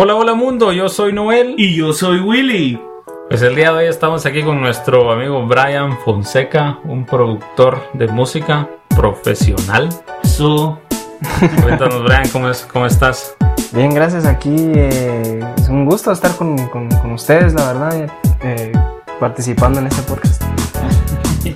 Hola, 0.00 0.14
hola 0.14 0.34
mundo, 0.34 0.70
yo 0.72 0.88
soy 0.88 1.12
Noel. 1.12 1.56
Y 1.58 1.74
yo 1.74 1.92
soy 1.92 2.20
Willy. 2.20 2.80
Pues 3.28 3.42
el 3.42 3.56
día 3.56 3.72
de 3.72 3.78
hoy 3.78 3.86
estamos 3.86 4.24
aquí 4.26 4.44
con 4.44 4.60
nuestro 4.60 5.10
amigo 5.10 5.44
Brian 5.44 5.98
Fonseca, 6.04 6.78
un 6.84 7.04
productor 7.04 7.82
de 7.94 8.06
música 8.06 8.68
profesional. 8.90 9.88
So, 10.22 10.78
Cuéntanos, 11.62 12.04
Brian, 12.04 12.28
¿cómo, 12.28 12.48
es, 12.48 12.64
cómo 12.72 12.86
estás? 12.86 13.34
Bien, 13.72 13.92
gracias. 13.92 14.24
Aquí 14.24 14.54
eh, 14.76 15.40
es 15.56 15.68
un 15.68 15.84
gusto 15.84 16.12
estar 16.12 16.36
con, 16.36 16.56
con- 16.68 16.88
con 16.88 17.10
ustedes, 17.12 17.54
la 17.54 17.72
verdad, 17.72 18.08
eh, 18.44 18.70
participando 19.18 19.80
en 19.80 19.88
este 19.88 20.02
podcast. 20.02 20.42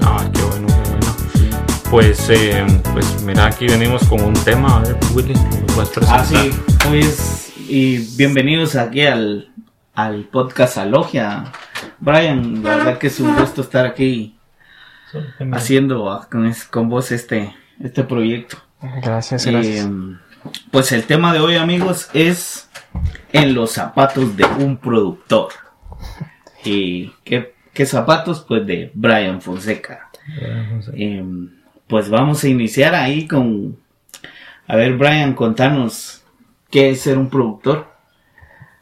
Ah, 0.00 0.24
qué 0.32 0.42
bueno, 0.42 0.66
qué 0.68 0.90
bueno. 0.90 1.06
Pues, 1.90 2.30
eh, 2.30 2.64
pues 2.92 3.22
mira, 3.24 3.46
aquí 3.46 3.66
venimos 3.66 4.02
con 4.08 4.22
un 4.22 4.32
tema. 4.32 4.78
A 4.78 4.80
ver, 4.80 4.96
Willy, 5.14 5.34
¿me 5.34 5.60
lo 5.60 5.66
puedes 5.66 5.90
presentar? 5.90 6.20
así, 6.20 6.50
pues, 6.88 7.41
y 7.74 7.96
bienvenidos 8.18 8.76
aquí 8.76 9.00
al, 9.00 9.50
al 9.94 10.24
podcast 10.24 10.76
Alogia. 10.76 11.44
Brian, 12.00 12.62
la 12.62 12.76
verdad 12.76 12.98
que 12.98 13.06
es 13.06 13.18
un 13.18 13.34
gusto 13.34 13.62
estar 13.62 13.86
aquí 13.86 14.36
haciendo 15.52 16.20
con, 16.30 16.52
con 16.68 16.90
vos 16.90 17.10
este, 17.12 17.54
este 17.82 18.04
proyecto. 18.04 18.58
Gracias, 19.02 19.46
gracias. 19.46 19.86
Eh, 19.86 19.90
pues 20.70 20.92
el 20.92 21.04
tema 21.04 21.32
de 21.32 21.40
hoy, 21.40 21.56
amigos, 21.56 22.10
es 22.12 22.68
en 23.32 23.54
los 23.54 23.70
zapatos 23.70 24.36
de 24.36 24.44
un 24.44 24.76
productor. 24.76 25.52
¿Y 26.66 27.08
qué, 27.24 27.54
qué 27.72 27.86
zapatos? 27.86 28.44
Pues 28.46 28.66
de 28.66 28.90
Brian 28.92 29.40
Fonseca. 29.40 30.10
Eh, 30.92 31.24
pues 31.86 32.10
vamos 32.10 32.44
a 32.44 32.48
iniciar 32.48 32.94
ahí 32.94 33.26
con... 33.26 33.78
A 34.68 34.76
ver, 34.76 34.98
Brian, 34.98 35.32
contanos 35.32 36.21
qué 36.72 36.90
es 36.90 37.02
ser 37.02 37.18
un 37.18 37.30
productor. 37.30 37.86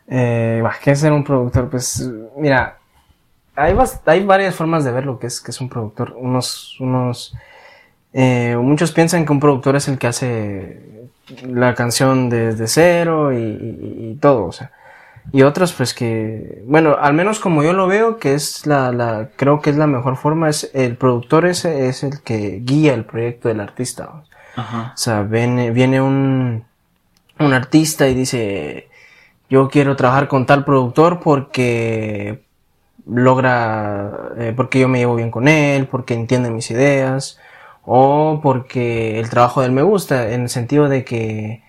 Eh, 0.09 0.63
¿Qué 0.83 0.93
es 0.93 1.01
ser 1.01 1.13
un 1.13 1.25
productor? 1.25 1.69
Pues, 1.71 2.09
mira, 2.37 2.79
hay, 3.57 3.77
hay 4.07 4.25
varias 4.25 4.55
formas 4.55 4.85
de 4.85 4.93
ver 4.93 5.07
lo 5.07 5.19
que 5.19 5.27
es, 5.29 5.41
que 5.41 5.51
es 5.51 5.61
un 5.61 5.69
productor. 5.69 6.15
Unos, 6.17 6.79
unos, 6.81 7.35
eh, 8.13 8.57
muchos 8.61 8.93
piensan 8.93 9.25
que 9.27 9.33
un 9.33 9.41
productor 9.41 9.77
es 9.77 9.89
el 9.89 9.99
que 9.99 10.07
hace 10.09 10.81
la 11.47 11.75
canción 11.75 12.29
desde 12.31 12.67
cero 12.67 13.33
y, 13.33 13.37
y- 13.39 14.11
y 14.13 14.15
todo, 14.17 14.47
o 14.47 14.53
sea. 14.53 14.73
Y 15.33 15.43
otros, 15.43 15.73
pues 15.75 15.95
que, 15.95 16.63
bueno, 16.67 16.97
al 17.01 17.15
menos 17.15 17.41
como 17.41 17.63
yo 17.63 17.73
lo 17.73 17.87
veo, 17.87 18.19
que 18.19 18.35
es 18.35 18.67
la, 18.67 18.93
la 18.93 19.29
creo 19.37 19.61
que 19.61 19.71
es 19.71 19.77
la 19.77 19.87
mejor 19.87 20.17
forma, 20.17 20.49
es 20.49 20.71
el 20.75 20.97
productor 20.97 21.47
ese 21.47 21.89
es 21.89 22.03
el 22.03 22.23
que 22.23 22.61
guía 22.65 22.95
el 22.95 23.05
proyecto 23.05 23.49
del 23.49 23.61
artista. 23.61 24.09
O 24.95 24.97
sea, 24.97 25.23
viene, 25.23 25.71
viene 25.71 26.01
un, 26.03 26.65
un 27.41 27.53
artista 27.53 28.09
y 28.09 28.15
dice, 28.15 28.89
yo 29.49 29.69
quiero 29.69 29.97
trabajar 29.97 30.29
con 30.29 30.47
tal 30.47 30.65
productor 30.65 31.21
porque 31.21 32.43
logra, 33.07 34.33
eh, 34.39 34.53
porque 34.57 34.81
yo 34.81 34.89
me 34.89 34.99
llevo 34.99 35.17
bien 35.17 35.31
con 35.31 35.49
él, 35.49 35.87
porque 35.89 36.15
entiende 36.15 36.51
mis 36.51 36.71
ideas, 36.71 37.39
o 37.85 38.41
porque 38.43 39.19
el 39.19 39.31
trabajo 39.31 39.61
de 39.61 39.67
él 39.67 39.73
me 39.73 39.83
gusta, 39.83 40.33
en 40.33 40.43
el 40.43 40.49
sentido 40.49 40.89
de 40.89 41.05
que 41.05 41.63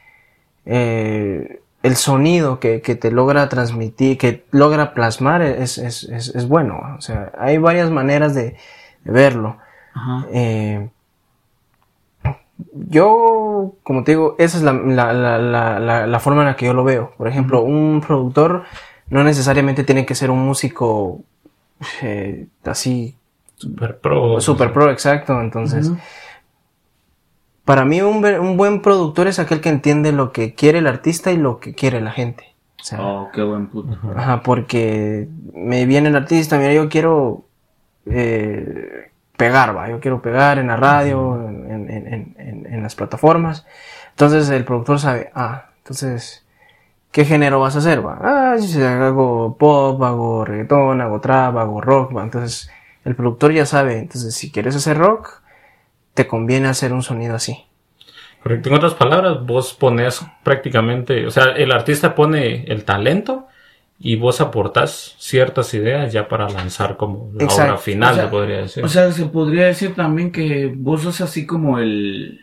eh, 0.66 1.62
el 1.84 1.96
sonido 1.96 2.60
que, 2.60 2.82
que 2.82 2.96
te 2.96 3.12
logra 3.12 3.50
transmitir, 3.50 4.18
que 4.18 4.46
logra 4.52 4.94
plasmar 4.94 5.42
es, 5.42 5.78
es, 5.78 6.04
es, 6.04 6.36
es 6.36 6.48
bueno. 6.48 6.80
O 6.98 7.02
sea, 7.02 7.32
hay 7.38 7.58
varias 7.58 7.90
maneras 7.90 8.36
de, 8.36 8.56
de 9.04 9.12
verlo. 9.12 9.58
Ajá. 9.94 10.28
Eh, 10.32 10.90
yo, 12.74 13.74
como 13.84 14.04
te 14.04 14.12
digo, 14.12 14.36
esa 14.40 14.58
es 14.58 14.64
la, 14.64 14.74
la, 14.74 15.14
la, 15.14 15.38
la, 15.38 15.80
la- 15.80 16.08
la 16.08 16.20
forma 16.20 16.42
en 16.42 16.48
la 16.48 16.56
que 16.56 16.66
yo 16.66 16.74
lo 16.74 16.84
veo. 16.84 17.14
Por 17.18 17.28
ejemplo, 17.28 17.62
un 17.64 18.04
productor 18.06 18.64
no 19.10 19.24
necesariamente 19.24 19.84
tiene 19.84 20.06
que 20.06 20.16
ser 20.16 20.32
un 20.32 20.40
músico 20.46 21.22
eh, 22.02 22.48
así 22.66 23.16
Super 23.56 24.00
pro. 24.00 24.40
super 24.42 24.72
pro, 24.74 24.90
exacto. 24.90 25.40
Entonces, 25.42 25.92
para 27.66 27.86
mí 27.86 28.02
un, 28.02 28.24
un 28.26 28.58
buen 28.58 28.82
productor 28.82 29.28
es 29.28 29.40
aquel 29.40 29.62
que 29.62 29.70
entiende 29.70 30.12
lo 30.12 30.32
que 30.32 30.56
quiere 30.56 30.80
el 30.80 30.88
artista 30.88 31.32
y 31.32 31.38
lo 31.38 31.60
que 31.60 31.74
quiere 31.76 32.02
la 32.02 32.12
gente. 32.12 32.46
O 32.80 32.84
sea, 32.84 33.00
Oh, 33.02 33.30
qué 33.34 33.44
buen 33.44 33.68
puto. 33.68 33.96
Ajá, 34.16 34.42
porque 34.42 35.28
me 35.54 35.86
viene 35.86 36.10
el 36.10 36.16
artista, 36.16 36.58
mira, 36.58 36.74
yo 36.74 36.90
quiero 36.90 37.44
eh, 38.08 39.11
pegar, 39.42 39.76
va, 39.76 39.90
yo 39.90 40.00
quiero 40.00 40.22
pegar 40.22 40.60
en 40.60 40.68
la 40.68 40.76
radio, 40.76 41.36
en, 41.50 41.90
en- 41.90 42.36
en- 42.38 42.84
las 42.84 42.94
plataformas. 42.94 43.66
Entonces 44.12 44.50
el 44.50 44.64
productor 44.66 45.00
sabe, 45.00 45.32
ah, 45.34 45.70
entonces, 45.78 46.46
¿qué 47.12 47.26
género 47.26 47.60
vas 47.60 47.76
a 47.76 47.80
hacer, 47.80 48.06
va? 48.06 48.20
Ah, 48.22 48.56
sé, 48.60 48.86
hago 48.88 49.58
pop, 49.58 50.02
hago 50.04 50.46
reggaetón, 50.46 51.02
hago 51.02 51.20
trap, 51.20 51.58
hago 51.58 51.82
rock, 51.82 52.16
va. 52.16 52.24
Entonces 52.24 52.70
el 53.04 53.16
productor 53.16 53.52
ya 53.52 53.66
sabe, 53.66 53.98
entonces 53.98 54.36
si 54.36 54.52
quieres 54.52 54.76
hacer 54.76 54.98
rock, 55.00 55.42
te 56.14 56.28
conviene 56.28 56.68
hacer 56.68 56.94
un 56.94 57.02
sonido 57.02 57.36
así. 57.36 57.66
Correcto. 58.44 58.70
En 58.70 58.76
otras 58.76 58.94
palabras, 58.94 59.44
vos 59.44 59.74
pones 59.74 60.22
prácticamente, 60.44 61.26
o 61.26 61.32
sea, 61.32 61.46
el 61.56 61.72
artista 61.72 62.14
pone 62.14 62.64
el 62.66 62.84
talento 62.86 63.48
y 64.04 64.16
vos 64.16 64.42
aportás 64.42 65.16
ciertas 65.20 65.74
ideas 65.74 66.12
ya 66.12 66.28
para 66.28 66.50
lanzar 66.50 66.98
como 66.98 67.30
la 67.36 67.44
Exacto. 67.44 67.74
obra 67.74 67.78
final, 67.78 68.14
O 68.14 68.16
sea, 68.16 68.24
se 68.26 68.30
podría 68.32 68.58
decir. 68.58 68.84
O 68.84 68.88
sea, 68.90 69.12
se 69.12 69.26
podría 69.28 69.66
decir 69.68 69.94
también 69.96 70.32
que 70.32 70.74
vos 70.76 71.02
sos 71.04 71.22
así 71.22 71.46
como 71.46 71.78
el, 71.80 72.40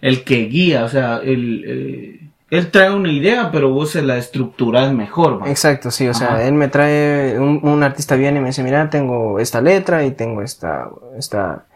el 0.00 0.24
que 0.24 0.46
guía, 0.46 0.84
o 0.84 0.88
sea, 0.88 1.18
el, 1.22 1.64
eh, 1.66 2.20
él 2.50 2.70
trae 2.70 2.90
una 2.92 3.12
idea, 3.12 3.50
pero 3.52 3.70
vos 3.70 3.90
se 3.90 4.02
la 4.02 4.16
estructurás 4.16 4.92
mejor. 4.92 5.42
¿va? 5.42 5.50
Exacto, 5.50 5.90
sí, 5.90 6.08
o 6.08 6.14
sea, 6.14 6.46
él 6.46 6.54
me 6.54 6.68
trae, 6.68 7.38
un, 7.38 7.60
un 7.62 7.82
artista 7.82 8.16
viene 8.16 8.38
y 8.38 8.42
me 8.42 8.48
dice, 8.48 8.62
mira, 8.62 8.88
tengo 8.90 9.38
esta 9.38 9.60
letra 9.60 10.04
y 10.04 10.12
tengo 10.12 10.42
esta, 10.42 10.88
esta 11.16 11.66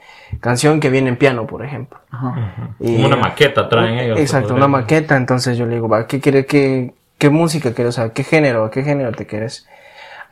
canción 0.40 0.80
que 0.80 0.88
viene 0.88 1.10
en 1.10 1.16
piano, 1.16 1.46
por 1.46 1.64
ejemplo. 1.64 1.98
Ajá. 2.10 2.74
Y- 2.80 3.04
una 3.04 3.16
maqueta 3.16 3.68
traen 3.68 3.98
ellos. 3.98 4.18
Exacto, 4.18 4.54
una 4.54 4.66
maqueta, 4.66 5.16
entonces 5.16 5.58
yo 5.58 5.66
le 5.66 5.74
digo, 5.74 5.88
va, 5.88 6.06
¿qué 6.06 6.20
quiere, 6.20 6.46
qué, 6.46 6.94
qué 7.22 7.30
música 7.30 7.72
quieres, 7.72 7.96
o 7.96 8.02
sea, 8.02 8.12
qué 8.12 8.24
género, 8.24 8.68
qué 8.68 8.82
género 8.82 9.12
te 9.12 9.26
quieres? 9.26 9.64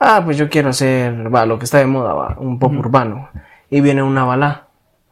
Ah, 0.01 0.23
pues 0.25 0.37
yo 0.37 0.49
quiero 0.49 0.71
hacer, 0.71 1.33
va, 1.33 1.47
lo 1.47 1.57
que 1.57 1.65
está 1.65 1.79
de 1.79 1.87
moda, 1.87 2.15
va, 2.15 2.35
un 2.41 2.59
pop 2.59 2.73
urbano. 2.73 3.29
Y 3.71 3.81
viene 3.81 4.03
una 4.03 4.25
balada 4.25 4.67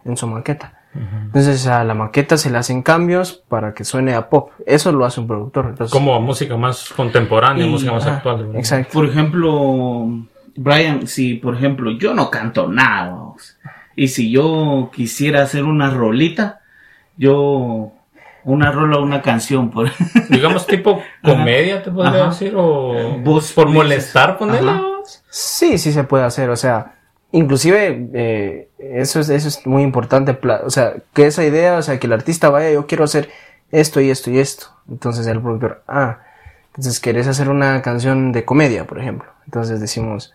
en 0.05 0.17
su 0.17 0.27
maqueta. 0.27 0.73
Entonces 0.93 1.69
a 1.69 1.85
la 1.85 1.95
maqueta 1.95 2.37
se 2.37 2.51
le 2.51 2.59
hacen 2.59 2.83
cambios 2.83 3.45
para 3.49 3.75
que 3.75 3.85
suene 3.85 4.15
a 4.15 4.29
pop. 4.29 4.51
Eso 4.67 4.91
lo 4.91 5.05
hace 5.05 5.21
un 5.21 5.29
productor. 5.29 5.67
Entonces, 5.69 5.93
Como 5.93 6.21
música 6.21 6.57
más 6.57 6.89
contemporánea, 6.97 7.65
Y- 7.65 7.71
música 7.71 7.93
más 7.93 8.07
actual. 8.07 8.39
¿verdad? 8.39 8.57
Exacto. 8.57 8.95
Por 8.95 9.05
ejemplo, 9.09 10.09
Brian, 10.57 11.07
si 11.07 11.35
por 11.35 11.55
ejemplo 11.55 11.93
yo 11.93 12.13
no 12.13 12.29
canto 12.29 12.67
nada, 12.67 13.15
y 13.95 14.09
si 14.09 14.33
yo 14.33 14.91
quisiera 14.93 15.43
hacer 15.43 15.63
una 15.63 15.91
rolita, 15.91 16.59
yo 17.17 17.93
una 18.45 18.71
rola, 18.73 18.99
una 18.99 19.21
canción, 19.23 19.71
por 19.71 19.89
Digamos 20.29 20.67
tipo 20.67 21.03
comedia, 21.23 21.83
te 21.83 21.91
podría 21.91 22.21
Ajá. 22.23 22.31
decir, 22.31 22.55
o 22.57 23.19
Vos 23.21 23.53
por 23.53 23.67
dices- 23.67 23.75
molestar 23.75 24.39
ponerla. 24.39 24.83
Sí, 25.31 25.79
sí 25.79 25.93
se 25.93 26.05
puede 26.05 26.25
hacer, 26.25 26.51
o 26.51 26.57
sea, 26.57 26.95
inclusive 27.33 28.09
eh, 28.15 28.69
eso, 28.79 29.21
es, 29.21 29.29
eso 29.29 29.49
es 29.49 29.67
muy 29.67 29.83
importante, 29.83 30.39
o 30.65 30.71
sea, 30.71 30.95
que 31.15 31.27
esa 31.27 31.45
idea, 31.45 31.77
o 31.79 31.83
sea, 31.83 31.99
que 31.99 32.07
el 32.07 32.13
artista 32.13 32.51
vaya, 32.51 32.71
yo 32.71 32.87
quiero 32.87 33.05
hacer 33.05 33.29
esto 33.71 34.01
y 34.01 34.11
esto 34.11 34.31
y 34.31 34.39
esto. 34.39 34.67
Entonces 34.89 35.27
el 35.27 35.41
productor, 35.41 35.83
ah, 35.89 36.19
entonces 36.69 37.01
querés 37.01 37.27
hacer 37.27 37.49
una 37.49 37.83
canción 37.83 38.33
de 38.33 38.45
comedia, 38.45 38.87
por 38.87 38.99
ejemplo. 38.99 39.29
Entonces 39.47 39.81
decimos, 39.81 40.35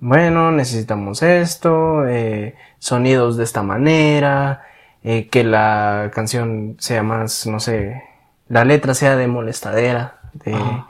bueno, 0.00 0.50
necesitamos 0.52 1.22
esto, 1.22 2.06
eh, 2.06 2.54
sonidos 2.78 3.36
de 3.36 3.44
esta 3.44 3.62
manera, 3.62 4.62
eh, 5.04 5.28
que 5.28 5.44
la 5.44 6.10
canción 6.14 6.76
sea 6.78 7.02
más, 7.02 7.46
no 7.46 7.60
sé, 7.60 8.02
la 8.48 8.64
letra 8.64 8.94
sea 8.94 9.16
de 9.16 9.26
molestadera, 9.28 10.18
de, 10.32 10.54
Ajá. 10.54 10.88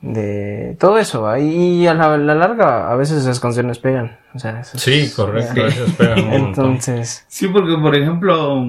de 0.00 0.76
todo 0.80 0.98
eso. 0.98 1.22
¿va? 1.22 1.38
Y 1.38 1.86
a 1.86 1.94
la, 1.94 2.16
la 2.18 2.34
larga 2.34 2.90
a 2.90 2.96
veces 2.96 3.22
esas 3.22 3.40
canciones 3.40 3.78
pegan. 3.78 4.18
O 4.34 4.38
sea, 4.38 4.60
eso 4.60 4.76
es- 4.76 4.82
Sí, 4.82 5.12
correcto. 5.14 5.60
a 5.60 5.64
veces 5.64 5.92
pegan 5.92 6.24
un. 6.24 6.32
Entonces, 6.32 7.24
Sí, 7.28 7.48
porque 7.48 7.76
por 7.76 7.94
ejemplo, 7.94 8.64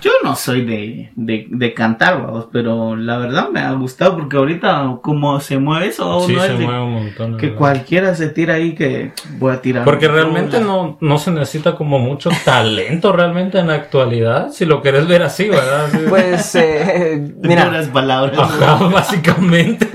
yo 0.00 0.10
no 0.24 0.36
soy 0.36 0.64
de, 0.64 1.10
de, 1.16 1.46
de 1.50 1.74
cantar, 1.74 2.22
vamos, 2.22 2.48
pero 2.52 2.96
la 2.96 3.18
verdad 3.18 3.48
me 3.50 3.60
ha 3.60 3.72
gustado 3.72 4.16
porque 4.16 4.36
ahorita 4.36 4.98
como 5.02 5.40
se 5.40 5.58
mueve 5.58 5.86
eso, 5.88 6.20
Sí, 6.26 6.34
no 6.34 6.40
se 6.42 6.52
es 6.52 6.58
de- 6.58 6.64
mueve 6.66 6.80
un 6.82 6.92
montón. 6.94 7.36
que 7.36 7.46
verdad. 7.46 7.58
cualquiera 7.58 8.14
se 8.14 8.28
tira 8.28 8.54
ahí 8.54 8.74
que 8.74 9.12
voy 9.38 9.52
a 9.52 9.60
tirar. 9.60 9.84
Porque 9.84 10.08
realmente 10.08 10.60
no, 10.60 10.96
no 11.00 11.18
se 11.18 11.30
necesita 11.30 11.74
como 11.76 11.98
mucho 11.98 12.30
talento 12.44 13.12
realmente 13.12 13.58
en 13.58 13.68
la 13.68 13.74
actualidad, 13.74 14.50
si 14.50 14.64
lo 14.64 14.82
querés 14.82 15.06
ver 15.08 15.22
así, 15.22 15.48
¿verdad? 15.48 15.88
Sí. 15.90 15.98
pues, 16.08 16.54
eh, 16.54 17.12
En 17.14 17.40
mira, 17.42 17.66
puras 17.66 17.88
palabras. 17.88 18.38
Ajá, 18.38 18.84
básicamente. 18.92 19.88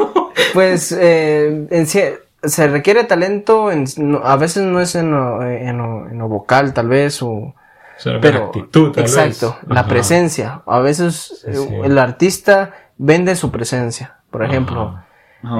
pues 0.53 0.91
eh, 0.91 1.67
en 1.69 1.87
sí- 1.87 2.01
se 2.43 2.67
requiere 2.67 3.05
talento, 3.05 3.71
en- 3.71 3.85
no- 3.97 4.17
a 4.23 4.35
veces 4.35 4.63
no 4.63 4.81
es 4.81 4.95
en 4.95 5.11
lo, 5.11 5.41
en 5.43 5.77
lo- 5.77 6.09
en 6.09 6.17
lo 6.17 6.27
vocal 6.27 6.73
tal 6.73 6.89
vez, 6.89 7.21
o, 7.23 7.55
Pero, 8.21 8.45
actitud, 8.45 8.97
exacto, 8.99 9.57
vez. 9.61 9.73
la 9.75 9.81
Ajá. 9.81 9.89
presencia. 9.89 10.61
A 10.65 10.79
veces 10.79 11.41
Sí, 11.43 11.51
eh, 11.51 11.53
sí. 11.55 11.75
el 11.83 11.97
artista 11.97 12.71
vende 12.97 13.35
su 13.35 13.51
presencia. 13.51 14.17
Por 14.31 14.43
ejemplo, 14.43 14.99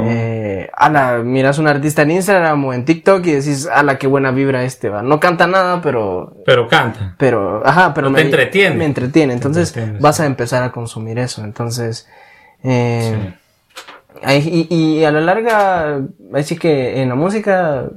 eh, 0.05 0.69
ala, 0.73 1.19
miras 1.19 1.57
un 1.59 1.67
artista 1.67 2.03
en 2.03 2.11
Instagram 2.11 2.63
o 2.65 2.73
en 2.73 2.85
TikTok 2.85 3.25
y 3.27 3.31
decís, 3.33 3.67
ala, 3.71 3.97
qué 3.97 4.07
buena 4.07 4.31
vibra 4.31 4.63
este, 4.63 4.89
va. 4.89 5.01
No 5.03 5.19
canta 5.19 5.45
nada, 5.45 5.81
pero, 5.81 6.37
Pero 6.45 6.67
canta. 6.67 7.15
pero, 7.17 7.61
ajá, 7.65 7.93
pero 7.93 8.11
Te 8.13 8.21
entretiene. 8.21 8.75
Me 8.75 8.85
entretiene. 8.85 9.33
Entonces 9.33 9.75
vas 9.99 10.19
a 10.19 10.25
empezar 10.25 10.63
a 10.63 10.71
consumir 10.71 11.19
eso. 11.19 11.43
Entonces, 11.43 12.07
eh, 12.63 13.33
y, 14.27 14.67
y 14.73 15.03
a 15.03 15.11
la 15.11 15.21
larga, 15.21 15.99
así 16.33 16.57
que 16.57 17.01
en 17.01 17.09
la 17.09 17.15
música 17.15 17.89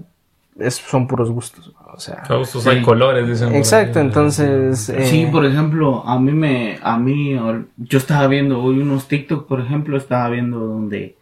es- 0.59 0.75
son 0.77 1.07
puros 1.07 1.31
gustos. 1.31 1.73
O 1.95 1.99
sea, 1.99 2.23
Todos 2.29 2.67
hay 2.67 2.83
colores, 2.83 3.27
dicen. 3.27 3.55
exacto. 3.55 4.01
Entonces, 4.01 4.89
eh, 4.91 5.07
Sí, 5.07 5.27
por 5.33 5.47
ejemplo, 5.47 6.07
a 6.07 6.19
mí 6.19 6.33
me, 6.33 6.79
a 6.83 6.99
mí, 6.99 7.35
yo 7.77 7.99
estaba 7.99 8.27
viendo 8.27 8.63
hoy 8.63 8.79
unos 8.81 9.09
TikTok, 9.09 9.47
por 9.47 9.61
ejemplo, 9.61 9.97
estaba 9.97 10.29
viendo 10.29 10.59
donde 10.59 11.17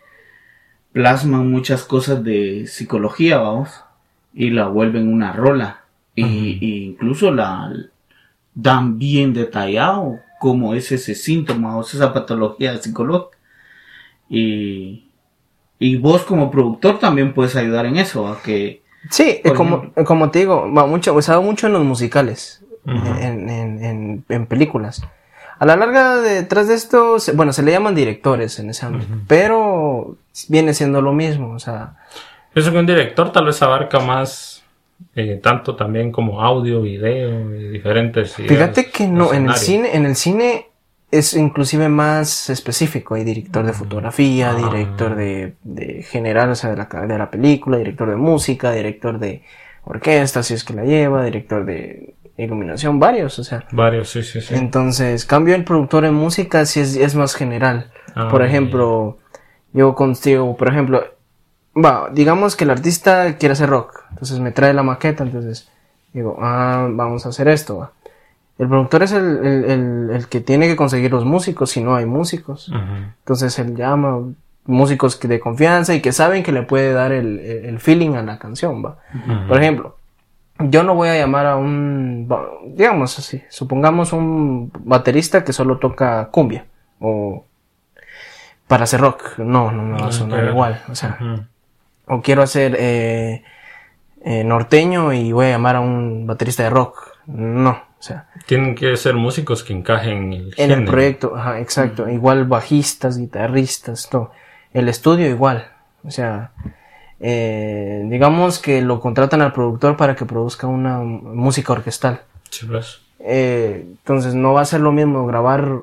plasman 0.92 1.50
muchas 1.50 1.84
cosas 1.84 2.22
de 2.24 2.66
psicología, 2.66 3.38
vamos, 3.38 3.70
y 4.32 4.50
la 4.50 4.66
vuelven 4.68 5.12
una 5.12 5.32
rola. 5.32 5.80
Y, 6.16 6.24
y 6.60 6.84
incluso 6.84 7.32
la 7.32 7.72
dan 8.54 8.98
bien 8.98 9.32
detallado 9.34 10.20
cómo 10.38 10.74
es 10.74 10.92
ese 10.92 11.14
síntoma 11.16 11.76
o 11.76 11.80
esa 11.82 12.12
patología 12.12 12.76
psicológica. 12.76 13.36
Y, 14.28 15.06
y 15.78 15.96
vos 15.96 16.22
como 16.22 16.50
productor 16.50 16.98
también 17.00 17.34
puedes 17.34 17.56
ayudar 17.56 17.86
en 17.86 17.96
eso, 17.96 18.28
a 18.28 18.40
que 18.42 18.82
Sí, 19.10 19.40
como, 19.56 19.92
como 20.04 20.30
te 20.30 20.40
digo, 20.40 20.72
va 20.72 20.86
mucho, 20.86 21.14
usado 21.14 21.42
mucho 21.42 21.66
en 21.66 21.74
los 21.74 21.84
musicales, 21.84 22.62
en, 22.86 23.48
en, 23.50 23.84
en, 23.84 24.24
en 24.28 24.46
películas. 24.46 25.02
A 25.58 25.66
la 25.66 25.76
larga, 25.76 26.16
detrás 26.16 26.68
de 26.68 26.74
esto, 26.74 27.18
se- 27.20 27.32
bueno, 27.32 27.52
se 27.52 27.62
le 27.62 27.70
llaman 27.70 27.94
directores 27.94 28.58
en 28.58 28.70
ese 28.70 28.86
ámbito, 28.86 29.14
pero 29.28 30.16
viene 30.48 30.74
siendo 30.74 31.00
lo 31.00 31.12
mismo, 31.12 31.52
o 31.52 31.58
sea, 31.58 31.94
Pienso 32.52 32.70
que 32.72 32.78
un 32.78 32.86
director 32.86 33.32
tal 33.32 33.46
vez 33.46 33.60
abarca 33.62 33.98
más, 34.00 34.62
eh, 35.16 35.40
tanto 35.42 35.74
también 35.76 36.12
como 36.12 36.40
audio, 36.40 36.82
video 36.82 37.54
y 37.56 37.68
diferentes. 37.68 38.34
fíjate 38.34 38.90
que 38.90 39.06
no, 39.08 39.32
en 39.32 39.44
el 39.46 39.54
cine, 39.56 39.96
en 39.96 40.06
el 40.06 40.14
cine 40.16 40.68
es 41.18 41.34
inclusive 41.34 41.88
más 41.88 42.50
específico, 42.50 43.14
hay 43.14 43.24
director 43.24 43.64
de 43.64 43.72
fotografía, 43.72 44.50
Ah. 44.50 44.54
director 44.54 45.14
de, 45.14 45.54
de 45.62 46.02
general, 46.02 46.50
o 46.50 46.54
sea, 46.54 46.70
de 46.70 46.76
la, 46.76 46.84
de 47.06 47.18
la 47.18 47.30
película, 47.30 47.76
director 47.78 48.08
de 48.10 48.16
música, 48.16 48.72
director 48.72 49.18
de 49.18 49.42
orquesta, 49.84 50.42
si 50.42 50.54
es 50.54 50.64
que 50.64 50.72
la 50.74 50.84
lleva, 50.84 51.24
director 51.24 51.64
de 51.64 52.14
iluminación, 52.36 52.98
varios, 52.98 53.38
o 53.38 53.44
sea. 53.44 53.64
Varios, 53.72 54.10
sí, 54.10 54.22
sí, 54.22 54.40
sí. 54.40 54.54
Entonces, 54.54 55.24
cambio 55.24 55.54
el 55.54 55.64
productor 55.64 56.04
en 56.04 56.14
música 56.14 56.64
si 56.66 56.80
es, 56.80 56.96
es 56.96 57.14
más 57.14 57.34
general. 57.34 57.90
Ah, 58.14 58.28
por 58.30 58.42
ejemplo, 58.42 59.18
yo 59.72 59.94
consigo, 59.94 60.56
por 60.56 60.68
ejemplo, 60.68 61.04
va, 61.76 62.08
digamos 62.12 62.56
que 62.56 62.64
el 62.64 62.70
artista 62.70 63.36
quiere 63.36 63.52
hacer 63.52 63.68
rock, 63.68 64.04
entonces 64.10 64.38
me 64.40 64.52
trae 64.52 64.72
la 64.74 64.82
maqueta, 64.82 65.22
entonces 65.24 65.68
digo, 66.12 66.38
ah, 66.40 66.88
vamos 66.90 67.26
a 67.26 67.28
hacer 67.30 67.48
esto. 67.48 67.78
va. 67.78 67.92
El 68.58 68.68
productor 68.68 69.02
es 69.02 69.12
el, 69.12 69.24
el, 69.44 69.64
el- 69.64 70.10
el 70.12 70.28
que 70.28 70.40
tiene 70.40 70.66
que 70.68 70.76
conseguir 70.76 71.10
los 71.10 71.24
músicos 71.24 71.70
si 71.70 71.82
no 71.82 71.94
hay 71.96 72.06
músicos. 72.06 72.70
Entonces 73.18 73.58
él 73.58 73.74
llama 73.76 74.20
músicos 74.66 75.16
que 75.16 75.28
de 75.28 75.40
confianza 75.40 75.94
y 75.94 76.00
que 76.00 76.12
saben 76.12 76.42
que 76.42 76.52
le 76.52 76.62
puede 76.62 76.92
dar 76.92 77.12
el, 77.12 77.40
el- 77.40 77.64
el 77.66 77.78
feeling 77.80 78.14
a 78.14 78.22
la 78.22 78.38
canción, 78.38 78.84
va. 78.84 78.98
Por 79.48 79.60
ejemplo, 79.60 79.96
yo 80.60 80.84
no 80.84 80.94
voy 80.94 81.08
a 81.08 81.16
llamar 81.18 81.46
a 81.46 81.56
un, 81.56 82.28
digamos 82.76 83.18
así, 83.18 83.42
supongamos 83.50 84.12
un 84.12 84.70
baterista 84.84 85.42
que 85.44 85.52
solo 85.52 85.78
toca 85.78 86.28
cumbia 86.30 86.64
o 87.00 87.44
para 88.68 88.84
hacer 88.84 89.00
rock. 89.00 89.38
No, 89.38 89.72
no 89.72 89.82
me 89.82 90.00
va 90.00 90.06
a 90.06 90.12
sonar 90.12 90.44
igual. 90.50 90.82
O 90.88 90.94
sea, 90.94 91.18
o 92.06 92.22
quiero 92.22 92.42
hacer 92.42 92.76
eh, 92.78 93.42
eh, 94.24 94.44
norteño 94.44 95.12
y 95.12 95.32
voy 95.32 95.46
a 95.46 95.50
llamar 95.50 95.76
a 95.76 95.80
un 95.80 96.26
baterista 96.26 96.62
de 96.62 96.70
rock. 96.70 96.98
No, 97.26 97.78
o 98.04 98.06
sea, 98.06 98.26
Tienen 98.44 98.74
que 98.74 98.94
ser 98.98 99.14
músicos 99.14 99.64
que 99.64 99.72
encajen 99.72 100.18
en 100.18 100.32
el, 100.34 100.54
en 100.58 100.70
el 100.72 100.84
proyecto, 100.84 101.34
ajá, 101.34 101.58
exacto. 101.60 102.06
Igual 102.10 102.44
bajistas, 102.44 103.16
guitarristas, 103.16 104.10
todo. 104.10 104.30
El 104.74 104.90
estudio 104.90 105.26
igual. 105.26 105.68
O 106.04 106.10
sea, 106.10 106.50
eh, 107.18 108.02
digamos 108.10 108.58
que 108.58 108.82
lo 108.82 109.00
contratan 109.00 109.40
al 109.40 109.54
productor 109.54 109.96
para 109.96 110.14
que 110.16 110.26
produzca 110.26 110.66
una 110.66 110.98
música 110.98 111.72
orquestal. 111.72 112.20
Sí, 112.50 112.66
pues. 112.66 113.00
Eh, 113.20 113.86
entonces 113.88 114.34
no 114.34 114.52
va 114.52 114.60
a 114.60 114.64
ser 114.66 114.82
lo 114.82 114.92
mismo 114.92 115.24
grabar 115.26 115.76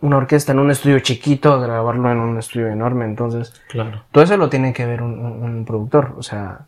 una 0.00 0.16
orquesta 0.16 0.50
en 0.50 0.58
un 0.58 0.72
estudio 0.72 0.98
chiquito 0.98 1.52
a 1.52 1.60
grabarlo 1.60 2.10
en 2.10 2.18
un 2.18 2.38
estudio 2.38 2.66
enorme. 2.68 3.04
Entonces, 3.04 3.52
Claro. 3.68 4.02
todo 4.10 4.24
eso 4.24 4.36
lo 4.36 4.48
tiene 4.48 4.72
que 4.72 4.84
ver 4.84 5.00
un, 5.02 5.12
un- 5.20 5.42
un 5.44 5.64
productor. 5.64 6.14
O 6.18 6.24
sea, 6.24 6.62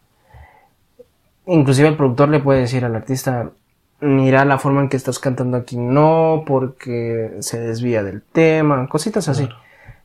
inclusive 1.47 1.89
el 1.89 1.97
productor 1.97 2.29
le 2.29 2.39
puede 2.41 2.61
decir 2.61 2.85
al 2.85 2.95
artista, 2.95 3.51
mira 4.01 4.45
la 4.45 4.59
forma 4.59 4.81
en 4.81 4.89
que 4.89 4.97
estás 4.97 5.19
cantando 5.19 5.57
aquí, 5.57 5.77
no 5.77 6.45
porque 6.47 7.37
se 7.41 7.59
desvía 7.61 8.03
del 8.03 8.23
tema, 8.23 8.89
cositas 8.89 9.29
así. 9.29 9.49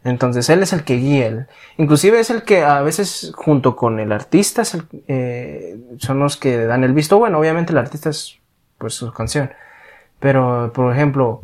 Entonces 0.03 0.49
él 0.49 0.61
es 0.61 0.71
el 0.73 0.83
que 0.83 0.97
guía, 0.97 1.25
él. 1.27 1.47
inclusive 1.77 2.19
es 2.19 2.29
el 2.29 2.43
que 2.43 2.63
a 2.63 2.81
veces 2.81 3.31
junto 3.35 3.75
con 3.75 3.99
el 3.99 4.11
artista 4.11 4.61
es 4.61 4.75
el- 4.75 4.85
eh, 5.07 5.79
son 5.97 6.19
los 6.19 6.37
que 6.37 6.65
dan 6.65 6.83
el 6.83 6.93
visto 6.93 7.17
bueno. 7.17 7.39
Obviamente 7.39 7.71
el 7.71 7.79
artista 7.79 8.09
es 8.09 8.37
pues 8.77 8.93
su 8.93 9.11
canción, 9.13 9.49
pero 10.19 10.71
por 10.75 10.93
ejemplo 10.93 11.41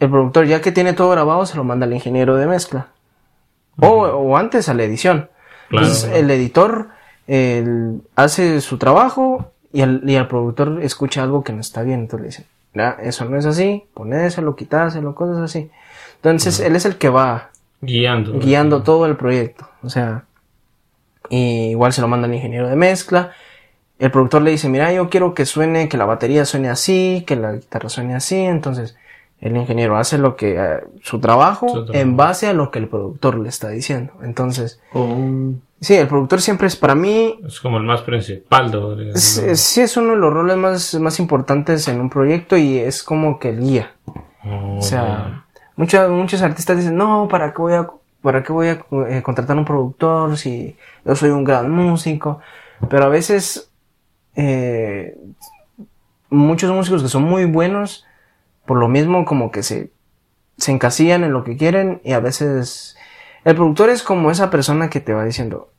el 0.00 0.10
productor 0.10 0.46
ya 0.46 0.60
que 0.60 0.72
tiene 0.72 0.94
todo 0.94 1.10
grabado 1.10 1.46
se 1.46 1.56
lo 1.56 1.62
manda 1.64 1.86
al 1.86 1.92
ingeniero 1.92 2.34
de 2.36 2.46
mezcla 2.46 2.88
o, 3.80 3.86
o 3.88 4.36
antes 4.36 4.68
a 4.68 4.74
la 4.74 4.82
edición. 4.82 5.28
Claro. 5.68 5.86
Entonces, 5.86 6.10
el 6.12 6.30
editor 6.30 6.88
él 7.28 8.02
hace 8.16 8.60
su 8.62 8.78
trabajo 8.78 9.52
y 9.76 9.82
el, 9.82 10.02
y 10.06 10.14
el 10.14 10.26
productor 10.26 10.78
escucha 10.82 11.22
algo 11.22 11.42
que 11.44 11.52
no 11.52 11.60
está 11.60 11.82
bien. 11.82 12.00
Entonces 12.00 12.20
le 12.20 12.26
dice, 12.28 12.46
"Mira, 12.74 12.96
eso 13.02 13.24
no 13.26 13.36
es 13.36 13.46
así, 13.46 13.84
ponéselo, 13.94 14.56
quitáselo, 14.56 15.14
cosas 15.14 15.38
así. 15.38 15.70
Entonces 16.16 16.60
él 16.60 16.74
es 16.76 16.84
el 16.86 16.96
que 16.96 17.08
va 17.08 17.50
Guiando. 17.80 18.38
guiando 18.38 18.82
todo 18.82 19.06
el 19.06 19.16
proyecto. 19.16 19.68
O 19.82 19.90
sea, 19.90 20.24
y 21.28 21.70
igual 21.70 21.92
se 21.92 22.00
lo 22.00 22.08
manda 22.08 22.26
al 22.26 22.34
ingeniero 22.34 22.68
de 22.68 22.76
mezcla. 22.76 23.32
El 23.98 24.10
productor 24.10 24.42
le 24.42 24.50
dice, 24.50 24.68
mira, 24.68 24.92
yo 24.92 25.08
quiero 25.08 25.34
que 25.34 25.44
suene, 25.46 25.88
que 25.88 25.96
la 25.96 26.04
batería 26.04 26.44
suene 26.44 26.68
así, 26.68 27.24
que 27.26 27.34
la 27.36 27.52
guitarra 27.52 27.88
suene 27.88 28.14
así. 28.14 28.36
Entonces, 28.36 28.96
el 29.40 29.56
ingeniero 29.56 29.96
hace 29.96 30.18
lo 30.18 30.36
que, 30.36 30.56
eh, 30.58 30.80
su 31.02 31.18
trabajo 31.20 31.68
Su 31.68 31.74
trabajo. 31.86 31.94
en 31.94 32.16
base 32.16 32.46
a 32.46 32.52
lo 32.52 32.70
que 32.70 32.78
el 32.78 32.88
productor 32.88 33.38
le 33.38 33.48
está 33.48 33.68
diciendo. 33.70 34.12
Entonces, 34.22 34.80
Oh, 34.92 35.16
sí, 35.80 35.94
el 35.94 36.08
productor 36.08 36.40
siempre 36.40 36.66
es 36.66 36.76
para 36.76 36.94
mí, 36.94 37.38
Es 37.46 37.60
como 37.60 37.76
el 37.78 37.84
más 37.84 38.02
principal. 38.02 38.70
¿no? 38.72 38.98
es- 39.00 39.42
sí 39.60 39.80
es 39.80 39.96
uno 39.96 40.10
de 40.10 40.16
los 40.16 40.32
roles 40.32 40.56
más, 40.56 40.94
más 40.96 41.18
importantes 41.20 41.86
en 41.88 42.00
un 42.00 42.10
proyecto 42.10 42.56
y 42.56 42.78
es 42.78 43.02
como 43.02 43.38
que 43.38 43.50
el 43.50 43.60
guía. 43.60 43.92
Oh, 44.44 44.78
O 44.78 44.82
sea, 44.82 45.44
muchos, 45.76 46.10
muchos 46.10 46.42
artistas 46.42 46.76
dicen, 46.78 46.96
no, 46.96 47.28
¿para 47.28 47.52
qué 47.52 47.62
voy 47.62 47.74
a, 47.74 47.88
para 48.22 48.42
qué 48.42 48.52
voy 48.52 48.68
a 48.68 48.84
eh, 49.08 49.22
contratar 49.22 49.56
un 49.56 49.64
productor 49.64 50.36
si 50.36 50.76
yo 51.04 51.14
soy 51.16 51.30
un 51.30 51.44
gran 51.44 51.70
músico? 51.70 52.40
Pero 52.88 53.04
a 53.04 53.08
veces, 53.08 53.70
eh, 54.34 55.16
muchos 56.30 56.70
músicos 56.72 57.02
que 57.02 57.08
son 57.08 57.22
muy 57.22 57.44
buenos, 57.44 58.04
por 58.66 58.78
lo 58.78 58.88
mismo 58.88 59.24
como 59.24 59.50
que 59.50 59.62
se, 59.62 59.90
se 60.58 60.72
encasillan 60.72 61.24
en 61.24 61.32
lo 61.32 61.44
que 61.44 61.56
quieren 61.56 62.00
y 62.04 62.12
a 62.12 62.20
veces 62.20 62.96
el 63.46 63.56
productor 63.56 63.88
es 63.90 64.02
como 64.02 64.30
esa 64.30 64.50
persona 64.50 64.90
que 64.90 65.00
te 65.00 65.14
va 65.14 65.24
diciendo, 65.24 65.70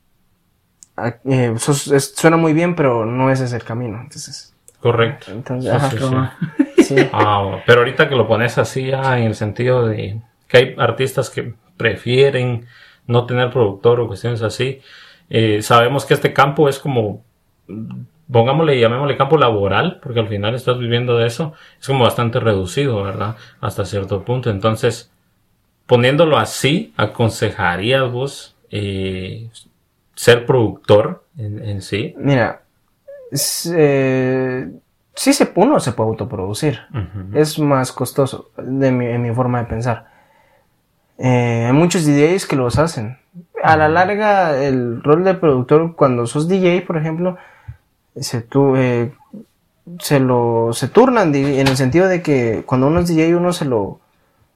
"Ah, 0.95 1.15
eh, 1.25 1.53
sos- 1.57 1.87
es- 1.91 2.15
suena 2.15 2.37
muy 2.37 2.53
bien, 2.53 2.75
pero 2.75 3.05
no 3.05 3.29
ese 3.31 3.45
es 3.45 3.53
el 3.53 3.63
camino. 3.63 3.99
Entonces, 4.01 4.53
Correcto. 4.79 5.31
entonces, 5.31 5.69
Sí, 5.71 5.75
ajá, 5.77 5.89
sí, 5.91 5.97
sí. 5.99 6.83
sí. 6.83 7.09
Ah, 7.13 7.61
pero 7.65 7.79
ahorita 7.81 8.09
que 8.09 8.15
lo 8.15 8.27
pones 8.27 8.57
así 8.57 8.87
ya 8.87 9.17
en 9.19 9.25
el 9.25 9.35
sentido 9.35 9.87
de 9.87 10.21
que 10.47 10.57
hay 10.57 10.75
artistas 10.77 11.29
que 11.29 11.53
prefieren 11.77 12.65
no 13.05 13.25
tener 13.25 13.51
productor 13.51 13.99
o 13.99 14.07
cuestiones 14.07 14.41
así, 14.41 14.81
eh, 15.29 15.61
sabemos 15.61 16.05
que 16.05 16.13
este 16.13 16.33
campo 16.33 16.69
es 16.69 16.79
como, 16.79 17.23
pongámosle, 18.31 18.79
llamémosle 18.79 19.17
campo 19.17 19.37
laboral, 19.37 19.99
porque 20.01 20.19
al 20.19 20.27
final 20.27 20.55
estás 20.55 20.77
viviendo 20.79 21.17
de 21.17 21.27
eso, 21.27 21.53
es 21.79 21.87
como 21.87 22.03
bastante 22.03 22.39
reducido, 22.39 23.03
¿verdad? 23.03 23.35
Hasta 23.61 23.85
cierto 23.85 24.23
punto. 24.23 24.49
Entonces, 24.49 25.11
poniéndolo 25.87 26.37
así, 26.37 26.93
¿aconsejarías 26.97 28.11
vos 28.11 28.55
eh, 28.69 29.49
ser 30.15 30.45
productor 30.45 31.23
en, 31.37 31.63
en 31.63 31.81
sí? 31.81 32.13
Mira, 32.17 32.61
es, 33.31 33.71
eh, 33.75 34.69
sí 35.15 35.33
se, 35.33 35.51
uno 35.55 35.79
se 35.79 35.93
puede 35.93 36.09
autoproducir. 36.11 36.79
Es 37.33 37.57
más 37.59 37.91
costoso, 37.91 38.51
de 38.57 38.91
mi, 38.91 39.07
en 39.07 39.21
mi 39.23 39.33
forma 39.33 39.59
de 39.59 39.65
pensar. 39.65 40.05
Eh, 41.17 41.63
hay 41.67 41.73
muchos 41.73 42.05
DJs 42.05 42.45
que 42.45 42.55
los 42.55 42.77
hacen. 42.77 43.17
A 43.63 43.75
la 43.75 43.89
larga, 43.89 44.63
el 44.63 45.01
rol 45.03 45.23
de 45.23 45.33
productor, 45.33 45.95
cuando 45.95 46.27
sos 46.27 46.47
DJ, 46.47 46.81
por 46.85 46.97
ejemplo, 46.97 47.37
se, 48.15 48.41
tu- 48.41 48.75
eh, 48.75 49.11
se 49.99 50.19
lo 50.19 50.71
se 50.73 50.87
turnan 50.89 51.33
en 51.33 51.67
el 51.67 51.77
sentido 51.77 52.07
de 52.07 52.21
que 52.21 52.63
cuando 52.65 52.87
uno 52.87 52.99
es 52.99 53.07
DJ, 53.07 53.35
uno 53.35 53.53
se 53.53 53.65
lo, 53.65 53.99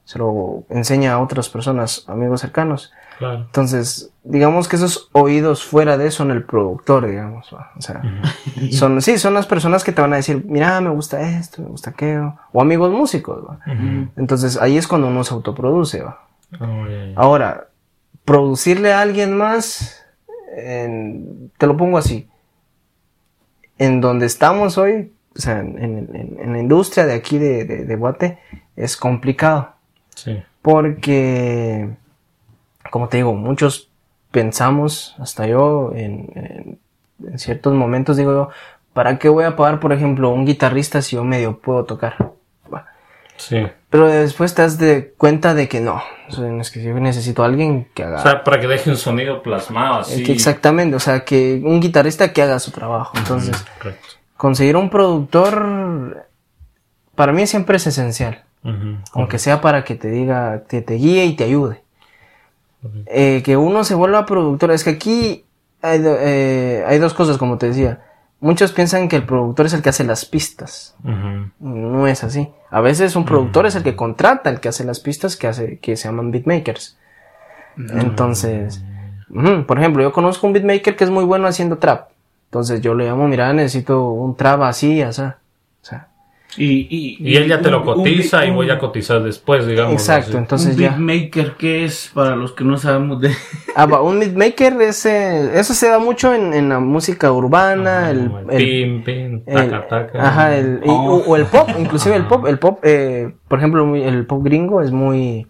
se 0.04 0.18
lo 0.18 0.64
enseña 0.68 1.12
a 1.14 1.20
otras 1.20 1.48
personas, 1.48 2.04
amigos 2.08 2.40
cercanos. 2.40 2.92
Claro. 3.18 3.40
Entonces, 3.42 4.10
digamos 4.24 4.66
que 4.68 4.76
esos 4.76 5.08
oídos 5.12 5.62
fuera 5.64 5.96
de 5.96 6.10
son 6.10 6.30
el 6.32 6.44
productor, 6.44 7.06
digamos. 7.06 7.50
¿va? 7.54 7.70
O 7.76 7.80
sea, 7.82 8.02
son, 8.72 9.00
sí, 9.00 9.18
son 9.18 9.34
las 9.34 9.46
personas 9.46 9.84
que 9.84 9.92
te 9.92 10.00
van 10.02 10.12
a 10.12 10.16
decir, 10.16 10.44
mira, 10.48 10.80
me 10.80 10.90
gusta 10.90 11.20
esto, 11.38 11.62
me 11.62 11.68
gusta 11.68 11.90
aquello. 11.90 12.34
O 12.52 12.60
amigos 12.60 12.90
músicos, 12.90 13.44
¿va? 13.48 13.60
Entonces, 14.16 14.56
ahí 14.60 14.76
es 14.76 14.88
cuando 14.88 15.06
uno 15.08 15.22
se 15.24 15.34
autoproduce, 15.34 16.02
¿va? 16.02 16.22
Oh. 16.60 16.84
Ahora, 17.16 17.68
producirle 18.24 18.92
a 18.92 19.00
alguien 19.02 19.36
más, 19.36 20.04
en- 20.56 21.50
te 21.58 21.66
lo 21.66 21.76
pongo 21.76 21.98
así. 21.98 22.28
En 23.78 24.00
donde 24.00 24.26
estamos 24.26 24.78
hoy, 24.78 25.12
o 25.36 25.40
sea, 25.40 25.60
en, 25.60 25.78
en- 25.78 26.36
en 26.40 26.52
la 26.52 26.58
industria 26.58 27.06
de 27.06 27.14
aquí 27.14 27.38
de, 27.38 27.64
de, 27.64 27.84
de 27.84 27.96
Guate, 27.96 28.38
es 28.76 28.96
complicado. 28.96 29.71
Sí. 30.14 30.42
Porque, 30.62 31.90
como 32.90 33.08
te 33.08 33.18
digo, 33.18 33.34
muchos 33.34 33.88
pensamos, 34.30 35.14
hasta 35.18 35.46
yo, 35.46 35.92
en, 35.94 36.30
en- 36.34 36.78
en 37.32 37.38
ciertos 37.38 37.72
momentos 37.74 38.16
digo 38.16 38.32
yo, 38.32 38.48
¿para 38.92 39.18
qué 39.18 39.28
voy 39.28 39.44
a 39.44 39.56
pagar, 39.56 39.78
por 39.80 39.92
ejemplo, 39.92 40.30
un 40.30 40.44
guitarrista 40.44 41.02
si 41.02 41.16
yo 41.16 41.24
medio 41.24 41.58
puedo 41.58 41.84
tocar? 41.84 42.32
Sí. 43.36 43.66
Pero 43.90 44.06
después 44.06 44.54
te 44.54 44.62
das 44.62 44.78
de 44.78 45.14
cuenta 45.18 45.52
de 45.54 45.68
que 45.68 45.80
no, 45.80 46.00
es 46.60 46.70
que 46.70 46.80
yo 46.82 46.94
necesito 47.00 47.42
a 47.42 47.46
alguien 47.46 47.88
que 47.92 48.04
haga... 48.04 48.20
O 48.20 48.22
sea, 48.22 48.44
para 48.44 48.60
que 48.60 48.68
deje 48.68 48.88
un 48.90 48.96
sonido 48.96 49.42
plasmado 49.42 50.00
así. 50.00 50.22
Eh, 50.22 50.32
exactamente, 50.32 50.94
o 50.94 51.00
sea, 51.00 51.24
que 51.24 51.60
un 51.64 51.80
guitarrista 51.80 52.32
que 52.32 52.40
haga 52.42 52.60
su 52.60 52.70
trabajo. 52.70 53.12
Entonces, 53.18 53.56
conseguir 54.36 54.76
un 54.76 54.90
productor, 54.90 56.28
para 57.16 57.32
mí 57.32 57.46
siempre 57.48 57.76
es 57.78 57.86
esencial. 57.86 58.44
Aunque 59.12 59.38
sea 59.38 59.60
para 59.60 59.84
que 59.84 59.94
te 59.94 60.08
diga, 60.08 60.64
que 60.68 60.82
te 60.82 60.94
guíe 60.94 61.24
y 61.24 61.34
te 61.34 61.44
ayude. 61.44 61.82
Eh, 63.06 63.42
que 63.44 63.56
uno 63.56 63.84
se 63.84 63.94
vuelva 63.94 64.26
productor. 64.26 64.70
Es 64.70 64.84
que 64.84 64.90
aquí 64.90 65.44
hay, 65.80 66.00
eh, 66.04 66.84
hay 66.86 66.98
dos 66.98 67.14
cosas, 67.14 67.38
como 67.38 67.58
te 67.58 67.68
decía. 67.68 68.02
Muchos 68.40 68.72
piensan 68.72 69.08
que 69.08 69.16
el 69.16 69.24
productor 69.24 69.66
es 69.66 69.72
el 69.72 69.82
que 69.82 69.90
hace 69.90 70.04
las 70.04 70.24
pistas. 70.24 70.96
No 71.60 72.06
es 72.08 72.24
así. 72.24 72.48
A 72.70 72.80
veces 72.80 73.14
un 73.14 73.24
productor 73.24 73.66
es 73.66 73.76
el 73.76 73.84
que 73.84 73.94
contrata, 73.94 74.50
el 74.50 74.58
que 74.58 74.68
hace 74.68 74.84
las 74.84 74.98
pistas, 74.98 75.36
que 75.36 75.46
hace, 75.46 75.78
que 75.78 75.96
se 75.96 76.08
llaman 76.08 76.32
beatmakers. 76.32 76.98
Entonces, 77.76 78.82
ujú, 79.30 79.64
por 79.64 79.78
ejemplo, 79.78 80.02
yo 80.02 80.12
conozco 80.12 80.46
un 80.46 80.52
beatmaker 80.52 80.96
que 80.96 81.04
es 81.04 81.10
muy 81.10 81.24
bueno 81.24 81.46
haciendo 81.46 81.78
trap. 81.78 82.10
Entonces 82.46 82.80
yo 82.80 82.94
le 82.94 83.06
llamo, 83.06 83.28
mira, 83.28 83.52
necesito 83.52 84.10
un 84.10 84.36
trap 84.36 84.62
así, 84.62 85.00
así. 85.00 85.22
O 85.22 85.34
sea, 85.84 86.08
Y, 86.56 86.86
y, 86.90 87.16
Y 87.18 87.36
él 87.36 87.48
ya 87.48 87.62
te 87.62 87.70
lo 87.70 87.80
un- 87.82 87.88
un 87.88 87.94
cotiza 87.94 88.44
y 88.44 88.50
voy 88.50 88.68
a 88.70 88.78
cotizar 88.78 89.22
después, 89.22 89.66
digamos. 89.66 89.94
exacto, 89.94 90.30
así. 90.30 90.36
entonces 90.36 90.74
un 90.76 90.82
ya. 90.82 90.88
beatmaker 90.90 91.52
que 91.56 91.84
es 91.84 92.10
para 92.12 92.36
los 92.36 92.52
que 92.52 92.62
no 92.64 92.76
sabemos 92.76 93.20
de 93.22 93.30
Ah, 93.74 93.86
va, 93.86 94.02
un 94.02 94.20
beatmaker, 94.20 94.74
ese, 94.82 95.58
eso 95.58 95.72
se 95.72 95.88
da 95.88 95.98
mucho 95.98 96.34
en, 96.34 96.52
en 96.52 96.68
la 96.68 96.78
música 96.78 97.32
urbana, 97.32 98.10
el, 98.10 98.30
el- 98.50 98.56
pim, 98.58 99.02
pim, 99.02 99.42
el- 99.46 99.70
taca, 99.70 99.88
taca. 99.88 100.28
ajá, 100.28 100.56
el, 100.56 100.80
y- 100.84 100.88
Oh. 100.88 101.14
o, 101.14 101.30
o 101.30 101.36
el 101.36 101.46
pop, 101.46 101.70
inclusive 101.78 102.16
el 102.16 102.26
pop, 102.26 102.46
el 102.46 102.58
pop, 102.58 102.80
eh, 102.82 103.32
por 103.48 103.58
ejemplo, 103.58 103.96
el 103.96 104.26
pop 104.26 104.44
gringo 104.44 104.82
es 104.82 104.90
muy, 104.90 105.46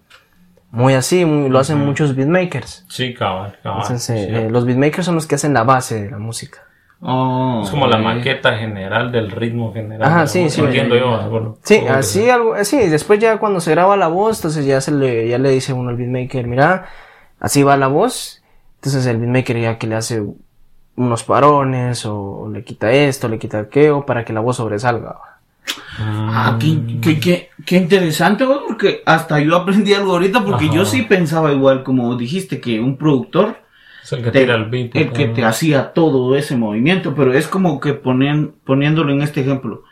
muy 0.71 0.95
así, 0.95 1.25
muy- 1.25 1.51
lo 1.51 1.59
hacen 1.59 1.79
muchos 1.79 2.15
beatmakers. 2.15 2.85
Sí, 2.89 3.13
cabal, 3.13 3.59
cabal. 3.63 3.83
Entonces, 3.83 4.11
eh, 4.11 4.27
sí. 4.29 4.35
eh, 4.37 4.51
los 4.51 4.65
beatmakers 4.67 5.05
son 5.05 5.17
los 5.17 5.27
que 5.27 5.35
hacen 5.35 5.53
la 5.53 5.65
base 5.65 6.05
de 6.05 6.11
la 6.13 6.19
música. 6.19 6.61
Oh, 7.05 7.63
es 7.65 7.71
como 7.71 7.89
la 7.89 7.99
maqueta 7.99 8.57
general 8.57 9.11
del 9.11 9.31
ritmo 9.33 9.73
general. 9.73 10.09
Ajá, 10.09 10.27
sí, 10.29 10.49
sí. 10.49 10.61
Entiendo 10.61 10.97
yo. 10.97 11.29
bueno, 11.29 11.59
Sí, 11.65 11.79
así 11.89 12.31
algo, 12.31 12.55
eh, 12.55 12.65
sí, 12.65 12.79
después 12.89 13.19
ya 13.19 13.39
cuando 13.39 13.61
se 13.61 13.73
graba 13.73 13.97
la 13.97 14.07
voz, 14.07 14.39
entonces 14.39 14.65
ya 14.65 14.81
se 14.81 14.93
le, 14.93 15.29
ya 15.29 15.39
le 15.39 15.51
dice 15.51 15.73
uno 15.73 15.91
al 15.91 15.97
beatmaker, 15.97 16.47
mira, 16.47 16.87
así 17.41 17.65
va 17.65 17.77
la 17.77 17.89
voz, 17.89 18.41
entonces 18.77 19.05
el 19.07 19.19
beatmaker 19.19 19.61
ya 19.61 19.79
que 19.79 19.89
le 19.89 19.97
hace 19.97 20.23
unos 20.95 21.25
parones, 21.25 22.07
o 22.07 22.49
le 22.53 22.63
quita 22.63 22.93
esto, 22.93 23.29
le 23.29 23.41
quita 23.41 23.59
aquello, 23.59 24.07
para 24.07 24.25
que 24.25 24.33
la 24.33 24.41
voz 24.41 24.59
sobresalga. 24.59 25.17
Ah, 25.99 26.57
qué, 26.61 27.01
qué, 27.01 27.19
qué, 27.19 27.51
qué 27.67 27.77
interesante, 27.79 28.45
güey, 28.45 28.59
porque 28.67 29.03
hasta 29.07 29.41
yo 29.41 29.57
aprendí 29.57 29.93
algo 29.93 30.13
ahorita, 30.13 30.45
porque 30.45 30.67
Ajá. 30.67 30.75
yo 30.75 30.85
sí 30.85 31.03
pensaba 31.03 31.53
igual, 31.53 31.83
como 31.83 32.15
dijiste, 32.17 32.61
que 32.61 32.79
un 32.81 32.97
productor, 32.97 33.57
Es 34.03 34.13
el 34.13 34.23
que 34.25 34.31
te- 34.31 34.41
tira 34.41 34.55
el 34.57 34.65
beat. 34.67 34.95
el 34.97 35.13
que 35.13 35.29
te 35.29 35.45
hacía 35.45 35.93
todo 35.93 36.35
ese 36.37 36.57
movimiento, 36.57 37.15
pero 37.15 37.33
es 37.33 37.47
como 37.47 37.79
que 37.81 37.95
ponen, 37.95 38.53
poniéndolo 38.65 39.13
en 39.13 39.23
este 39.23 39.43
ejemplo, 39.43 39.85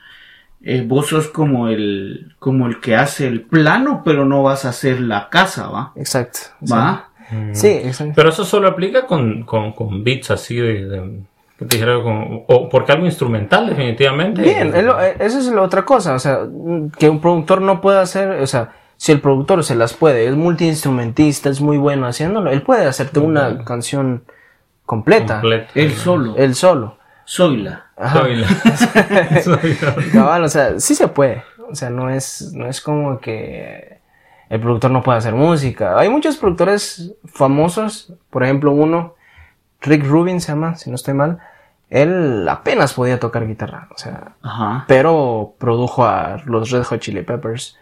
eh, 0.63 0.85
vos 0.87 1.07
sos 1.09 1.29
como 1.29 1.69
el, 1.69 2.35
como 2.39 2.67
el 2.67 2.81
que 2.81 2.97
hace 2.97 3.27
el 3.27 3.43
plano, 3.43 4.03
pero 4.05 4.25
no 4.25 4.43
vas 4.43 4.65
a 4.65 4.71
hacer 4.71 5.01
la 5.01 5.29
casa, 5.31 5.69
¿va? 5.69 5.93
Exacto. 5.97 6.41
¿Va? 6.71 7.07
Sí, 7.53 7.69
exacto. 7.69 8.13
Pero 8.17 8.31
eso 8.31 8.45
solo 8.45 8.67
aplica 8.69 9.07
con, 9.07 9.45
con, 9.45 9.73
con 9.73 10.03
beats 10.03 10.31
así 10.33 10.57
de. 10.57 10.85
de- 10.87 11.21
dijera 11.61 12.03
con- 12.03 12.43
o 12.49 12.69
porque 12.71 12.91
algo 12.93 13.05
instrumental, 13.07 13.69
definitivamente. 13.69 14.41
Bien, 14.43 14.73
eh, 14.75 15.17
eso 15.21 15.39
es 15.39 15.47
la 15.47 15.61
otra 15.63 15.83
cosa, 15.85 16.15
o 16.15 16.19
sea, 16.19 16.41
mm, 16.51 16.91
que 16.99 17.09
un 17.09 17.21
productor 17.21 17.61
no 17.61 17.81
puede 17.83 17.99
hacer, 18.01 18.31
o 18.41 18.47
sea, 18.47 18.73
si 19.03 19.13
el 19.13 19.21
productor 19.23 19.65
se 19.65 19.75
las 19.75 19.95
puede, 19.95 20.27
es 20.27 20.37
multiinstrumentista, 20.37 21.49
es 21.49 21.63
muy 21.63 21.79
bueno 21.79 22.07
haciéndolo, 22.07 22.51
él 22.51 22.61
puede 22.61 22.85
hacerte 22.87 23.19
una 23.19 23.65
canción 23.65 24.25
completa, 24.85 25.37
Completo. 25.41 25.71
Él 25.75 25.93
solo, 25.95 26.37
él 26.37 26.55
solo. 26.55 26.99
soy 27.25 27.63
la. 27.63 27.87
Ajá. 27.97 28.19
Soy 28.21 28.37
la- 28.37 29.43
soy 29.43 29.79
la- 29.81 30.13
Cabal, 30.13 30.45
o 30.45 30.49
sea, 30.49 30.79
sí 30.81 30.95
se 30.95 31.09
puede. 31.09 31.43
O 31.71 31.75
sea, 31.75 31.89
no 31.89 32.11
es, 32.11 32.53
no 32.55 32.67
es 32.67 32.81
como 32.83 33.21
que 33.21 34.01
el 34.51 34.61
productor 34.61 34.91
no 34.91 35.03
puede 35.03 35.17
hacer 35.19 35.35
música. 35.35 35.99
Hay 35.99 36.11
muchos 36.11 36.37
productores 36.37 37.15
famosos, 37.25 38.13
por 38.29 38.43
ejemplo, 38.45 38.73
uno, 38.73 39.15
Rick 39.81 40.05
Rubin 40.05 40.41
se 40.43 40.49
llama, 40.53 40.75
si 40.77 40.91
no 40.91 40.97
estoy 40.97 41.15
mal. 41.15 41.39
Él 41.89 42.47
apenas 42.51 42.93
podía 42.93 43.19
tocar 43.19 43.47
guitarra, 43.47 43.89
o 43.95 43.99
sea, 43.99 44.33
Ajá. 44.43 44.85
pero 44.89 45.55
produjo 45.59 46.05
a 46.05 46.37
los 46.45 46.71
Red 46.71 46.83
Hot 46.85 47.01
Chili 47.01 47.23
Peppers, 47.23 47.79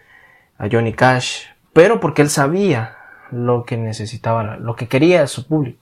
a 0.58 0.68
Johnny 0.70 0.92
Cash, 0.92 1.44
pero 1.72 2.00
porque 2.00 2.22
él 2.22 2.30
sabía 2.30 2.96
lo 3.30 3.64
que 3.64 3.76
necesitaba, 3.76 4.56
lo 4.56 4.76
que 4.76 4.88
quería 4.88 5.26
su 5.26 5.46
público. 5.46 5.80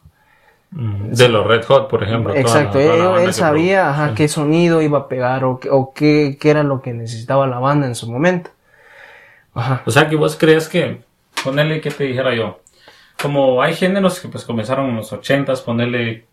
Mm, 0.70 1.12
De 1.12 1.28
los 1.28 1.46
Red 1.46 1.64
Hot, 1.64 1.88
por 1.88 2.02
ejemplo. 2.02 2.34
Exacto, 2.34 2.78
la 2.78 2.84
él, 2.84 3.02
banda 3.02 3.20
él 3.20 3.26
que 3.26 3.32
sabía 3.32 3.90
ajá, 3.90 4.14
qué 4.14 4.28
sonido 4.28 4.82
iba 4.82 4.98
a 4.98 5.08
pegar 5.08 5.44
o, 5.44 5.58
qué, 5.58 5.70
o 5.70 5.92
qué, 5.94 6.36
qué 6.40 6.50
era 6.50 6.62
lo 6.62 6.82
que 6.82 6.92
necesitaba 6.92 7.46
la 7.46 7.58
banda 7.58 7.86
en 7.86 7.94
su 7.94 8.10
momento. 8.10 8.50
Ajá. 9.54 9.82
O 9.86 9.90
sea, 9.90 10.08
que 10.08 10.16
vos 10.16 10.36
crees 10.36 10.68
que, 10.68 11.00
ponerle 11.42 11.80
que 11.80 11.90
te 11.90 12.04
dijera 12.04 12.34
yo, 12.34 12.60
como 13.20 13.62
hay 13.62 13.74
géneros 13.74 14.20
que 14.20 14.28
pues 14.28 14.44
comenzaron 14.44 14.90
en 14.90 14.96
los 14.96 15.12
ochentas, 15.12 15.62
ponerle 15.62 16.26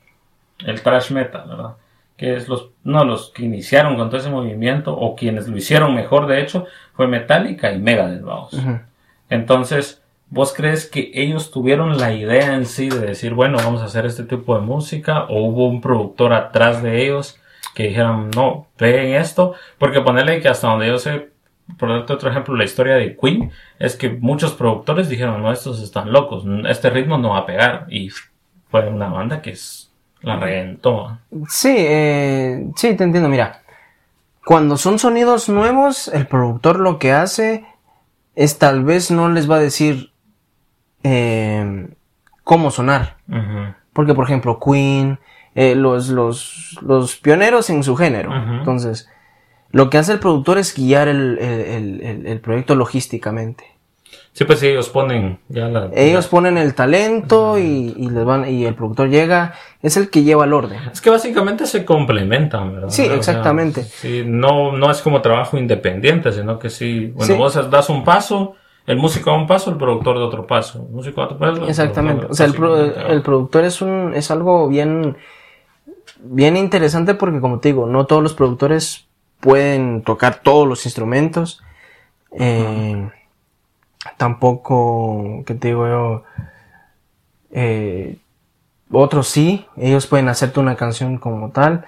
el 0.60 0.82
thrash 0.82 1.12
metal, 1.12 1.48
¿verdad? 1.48 1.76
Que 2.24 2.38
es 2.38 2.48
los, 2.48 2.70
no, 2.86 3.04
los 3.04 3.32
que 3.32 3.44
iniciaron 3.44 3.98
con 3.98 4.10
todo 4.10 4.22
ese 4.22 4.30
movimiento, 4.30 4.96
o 4.96 5.14
quienes 5.14 5.50
lo 5.50 5.58
hicieron 5.58 5.94
mejor, 5.94 6.26
de 6.26 6.42
hecho, 6.42 6.68
fue 6.94 7.06
Metallica 7.06 7.74
y 7.74 7.80
Megadeth, 7.80 8.22
vamos. 8.22 8.54
Ujú. 8.54 8.80
Entonces, 9.30 10.02
¿vos 10.30 10.54
crees 10.54 10.86
que 10.90 11.12
ellos 11.16 11.52
tuvieron 11.52 11.98
la 11.98 12.14
idea 12.14 12.56
en 12.56 12.66
sí 12.66 12.88
de 12.88 13.00
decir, 13.00 13.34
bueno, 13.34 13.58
vamos 13.58 13.82
a 13.82 13.88
hacer 13.88 14.06
este 14.06 14.24
tipo 14.24 14.56
de 14.56 14.62
música? 14.62 15.26
¿O 15.26 15.44
hubo 15.44 15.68
un 15.68 15.82
productor 15.82 16.32
atrás 16.32 16.82
de 16.82 17.04
ellos 17.04 17.42
que 17.76 17.90
dijeron, 17.90 18.32
no, 18.34 18.68
peguen 18.78 19.16
esto? 19.16 19.56
Porque 19.78 20.00
ponerle 20.00 20.40
que 20.40 20.48
hasta 20.48 20.70
donde 20.70 20.88
yo 20.88 21.00
sé, 21.00 21.28
por 21.78 21.90
darte 21.90 22.14
otro 22.14 22.30
ejemplo, 22.30 22.56
la 22.56 22.64
historia 22.64 22.96
de 22.96 23.18
Queen, 23.18 23.52
es 23.80 23.98
que 23.98 24.08
muchos 24.08 24.54
productores 24.54 25.10
dijeron, 25.10 25.42
no, 25.42 25.52
estos 25.52 25.82
están 25.82 26.14
locos, 26.14 26.46
este 26.70 26.90
ritmo 26.90 27.18
no 27.18 27.32
va 27.32 27.40
a 27.40 27.46
pegar. 27.46 27.86
Y 27.90 28.12
fue 28.70 28.88
una 28.88 29.10
banda 29.10 29.42
que 29.42 29.50
es, 29.50 29.92
la 30.24 30.38
reventó. 30.38 31.20
Sí, 31.48 31.74
eh, 31.78 32.68
sí, 32.76 32.96
te 32.96 33.04
entiendo. 33.04 33.30
Mira, 33.30 33.62
cuando 34.46 34.76
son 34.78 34.98
sonidos 35.00 35.48
nuevos, 35.50 36.08
el 36.08 36.28
productor 36.28 36.80
lo 36.80 36.98
que 37.00 37.12
hace 37.14 37.66
es 38.36 38.58
tal 38.58 38.84
vez 38.84 39.12
no 39.12 39.30
les 39.30 39.50
va 39.50 39.58
a 39.58 39.60
decir 39.60 40.12
eh, 41.04 41.88
cómo 42.44 42.72
sonar. 42.72 43.18
Porque, 43.94 44.14
por 44.14 44.26
ejemplo, 44.26 44.60
Queen, 44.60 45.20
eh, 45.56 45.76
los, 45.76 46.10
los, 46.10 46.78
los 46.82 47.16
pioneros 47.18 47.70
en 47.70 47.84
su 47.84 47.96
género. 47.96 48.32
Entonces, 48.60 49.10
lo 49.72 49.90
que 49.90 49.98
hace 49.98 50.14
el 50.14 50.20
productor 50.20 50.58
es 50.58 50.74
guiar 50.76 51.08
el- 51.08 51.38
el- 51.40 52.26
el 52.28 52.40
proyecto 52.40 52.76
logísticamente. 52.76 53.66
Sí, 54.36 54.46
pues 54.46 54.60
sí, 54.60 54.68
ellos 54.68 54.90
ponen 54.90 55.38
ya 55.48 55.68
la... 55.68 55.90
Ellos 55.94 56.28
ponen 56.28 56.58
el 56.58 56.74
talento 56.74 57.60
y, 57.60 57.94
y 57.96 58.10
les 58.10 58.26
van, 58.26 58.50
y 58.50 58.66
el 58.66 58.74
productor 58.74 59.10
llega, 59.10 59.54
es 59.84 59.96
el 59.96 60.10
que 60.10 60.24
lleva 60.24 60.46
el 60.46 60.54
orden. 60.54 60.80
Es 60.92 61.02
que 61.02 61.12
básicamente 61.12 61.68
se 61.68 61.86
complementan, 61.86 62.74
¿verdad? 62.74 62.90
Sí, 62.90 63.04
O 63.04 63.06
sea, 63.10 63.16
exactamente. 63.16 63.84
sí, 63.84 64.24
no, 64.26 64.72
no 64.72 64.90
es 64.90 65.04
como 65.04 65.22
trabajo 65.22 65.56
independiente, 65.58 66.32
sino 66.32 66.58
que 66.58 66.72
sí, 66.72 67.12
bueno, 67.16 67.32
Sí. 67.32 67.40
vos 67.40 67.70
das 67.70 67.90
un 67.90 68.04
paso, 68.04 68.56
el 68.88 68.98
músico 68.98 69.30
da 69.30 69.38
un 69.38 69.46
paso, 69.46 69.70
el 69.70 69.78
productor 69.78 70.18
da 70.18 70.26
otro 70.26 70.48
paso. 70.48 70.84
El 70.90 70.96
músico 70.96 71.22
da 71.22 71.28
otro 71.28 71.38
paso. 71.38 71.68
Exactamente. 71.68 72.26
O 72.28 72.34
sea, 72.34 72.48
el, 72.48 72.54
pro- 72.56 72.76
el 72.76 73.22
productor 73.22 73.66
es 73.66 73.84
un, 73.84 74.14
es 74.16 74.32
algo 74.32 74.68
bien, 74.68 75.16
bien 76.24 76.58
interesante 76.58 77.14
porque 77.14 77.40
como 77.40 77.60
te 77.60 77.70
digo, 77.70 77.86
no 77.86 78.08
todos 78.08 78.24
los 78.24 78.34
productores 78.34 79.08
pueden 79.40 80.02
tocar 80.02 80.42
todos 80.42 80.68
los 80.68 80.86
instrumentos. 80.86 81.62
Eh, 82.40 83.10
tampoco, 84.18 85.44
¿qué 85.46 85.54
te 85.56 85.70
digo 85.70 85.88
yo? 85.88 86.24
Eh, 87.52 88.18
otros 88.92 89.28
sí, 89.28 89.66
ellos 89.78 90.08
pueden 90.08 90.30
hacerte 90.30 90.60
una 90.60 90.76
canción 90.76 91.18
como 91.18 91.50
tal. 91.52 91.86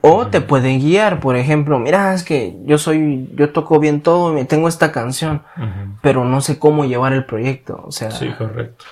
O 0.00 0.26
te 0.26 0.40
pueden 0.40 0.80
guiar, 0.80 1.20
por 1.20 1.36
ejemplo, 1.36 1.78
mira, 1.78 2.12
es 2.12 2.24
que 2.24 2.56
yo 2.66 2.76
soy, 2.76 3.30
yo 3.36 3.52
toco 3.52 3.78
bien 3.78 4.02
todo, 4.02 4.36
y 4.38 4.44
tengo 4.44 4.68
esta 4.68 4.92
canción, 4.92 5.42
pero 6.02 6.24
no 6.24 6.40
sé 6.40 6.58
cómo 6.58 6.84
llevar 6.84 7.12
el 7.14 7.24
proyecto. 7.24 7.82
O 7.86 7.92
sea, 7.92 8.10
Sí, 8.10 8.30
correcto. 8.36 8.84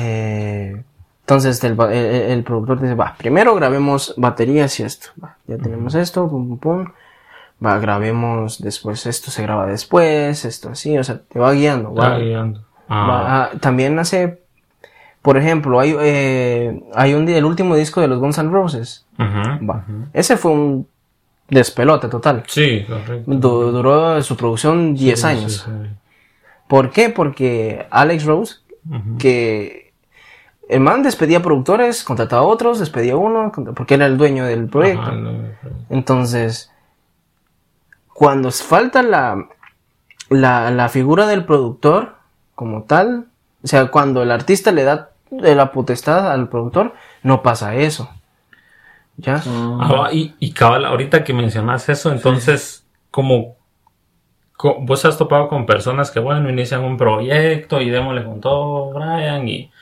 eh, 0.00 0.82
entonces 1.20 1.62
el, 1.64 1.72
el- 1.80 1.90
el- 1.92 2.30
el 2.32 2.44
productor 2.44 2.80
dice, 2.80 2.94
va, 2.94 3.14
primero 3.16 3.54
grabemos 3.54 4.12
baterías 4.16 4.78
y 4.80 4.82
esto. 4.82 5.08
Va, 5.22 5.36
ya 5.46 5.56
tenemos 5.56 5.94
esto, 5.94 6.28
pum, 6.28 6.48
pum, 6.48 6.58
pum. 6.58 6.92
Va, 7.64 7.78
grabemos 7.78 8.60
después, 8.60 9.06
esto 9.06 9.30
se 9.30 9.42
graba 9.42 9.66
después, 9.66 10.44
esto 10.44 10.70
así, 10.70 10.96
o 10.98 11.04
sea, 11.04 11.20
te 11.20 11.38
va 11.38 11.52
guiando. 11.52 11.94
Va 11.94 12.08
va- 12.10 12.18
guiando. 12.18 12.64
Ah, 12.88 13.06
va- 13.06 13.44
ah, 13.44 13.50
también 13.60 13.98
hace, 13.98 14.42
por 15.22 15.36
ejemplo, 15.36 15.78
hay, 15.78 15.94
eh, 16.00 16.82
hay 16.94 17.14
un 17.14 17.24
día, 17.26 17.38
el 17.38 17.44
último 17.44 17.76
disco 17.76 18.00
de 18.00 18.08
los 18.08 18.18
Guns 18.18 18.38
N' 18.38 18.50
Roses. 18.50 19.06
Va. 19.20 19.84
Ese 20.12 20.36
fue 20.36 20.50
un 20.50 20.88
despelote 21.48 22.08
total. 22.08 22.42
Sí, 22.48 22.84
correcto. 22.88 23.22
Du- 23.30 23.70
duró 23.70 24.20
su 24.22 24.36
producción 24.36 24.94
10 24.94 25.20
Sí, 25.20 25.26
años. 25.26 25.52
sí, 25.52 25.70
sí. 25.70 25.90
¿Por 26.68 26.90
qué? 26.90 27.10
Porque 27.10 27.86
Alex 27.90 28.24
Rose, 28.24 28.56
que 29.18 29.92
el 30.68 30.80
man 30.80 31.02
despedía 31.02 31.40
productores, 31.42 32.02
contrataba 32.02 32.42
a 32.42 32.46
otros, 32.46 32.80
despedía 32.80 33.12
a 33.12 33.16
uno, 33.16 33.52
porque 33.76 33.94
era 33.94 34.06
el 34.06 34.16
dueño 34.16 34.44
del 34.46 34.68
proyecto. 34.68 35.02
Ajá, 35.02 35.12
no, 35.12 35.30
Entonces, 35.90 36.71
cuando 38.22 38.52
falta 38.52 39.02
la, 39.02 39.48
la, 40.30 40.70
la 40.70 40.88
figura 40.88 41.26
del 41.26 41.44
productor 41.44 42.14
como 42.54 42.84
tal, 42.84 43.26
o 43.64 43.66
sea, 43.66 43.88
cuando 43.88 44.22
el 44.22 44.30
artista 44.30 44.70
le 44.70 44.84
da 44.84 45.10
de 45.32 45.56
la 45.56 45.72
potestad 45.72 46.30
al 46.30 46.48
productor, 46.48 46.94
no 47.24 47.42
pasa 47.42 47.74
eso. 47.74 48.08
¿Ya? 49.16 49.42
Ah, 49.44 49.92
va, 49.92 50.12
y, 50.12 50.36
y 50.38 50.52
cabal, 50.52 50.84
ahorita 50.84 51.24
que 51.24 51.34
mencionas 51.34 51.88
eso, 51.88 52.12
entonces, 52.12 52.86
como 53.10 53.56
co- 54.56 54.76
vos 54.78 55.04
has 55.04 55.18
topado 55.18 55.48
con 55.48 55.66
personas 55.66 56.12
que, 56.12 56.20
bueno, 56.20 56.48
inician 56.48 56.84
un 56.84 56.96
proyecto 56.96 57.80
y 57.80 57.90
démosle 57.90 58.24
con 58.24 58.40
todo, 58.40 58.90
Brian, 58.92 59.48
y, 59.48 59.72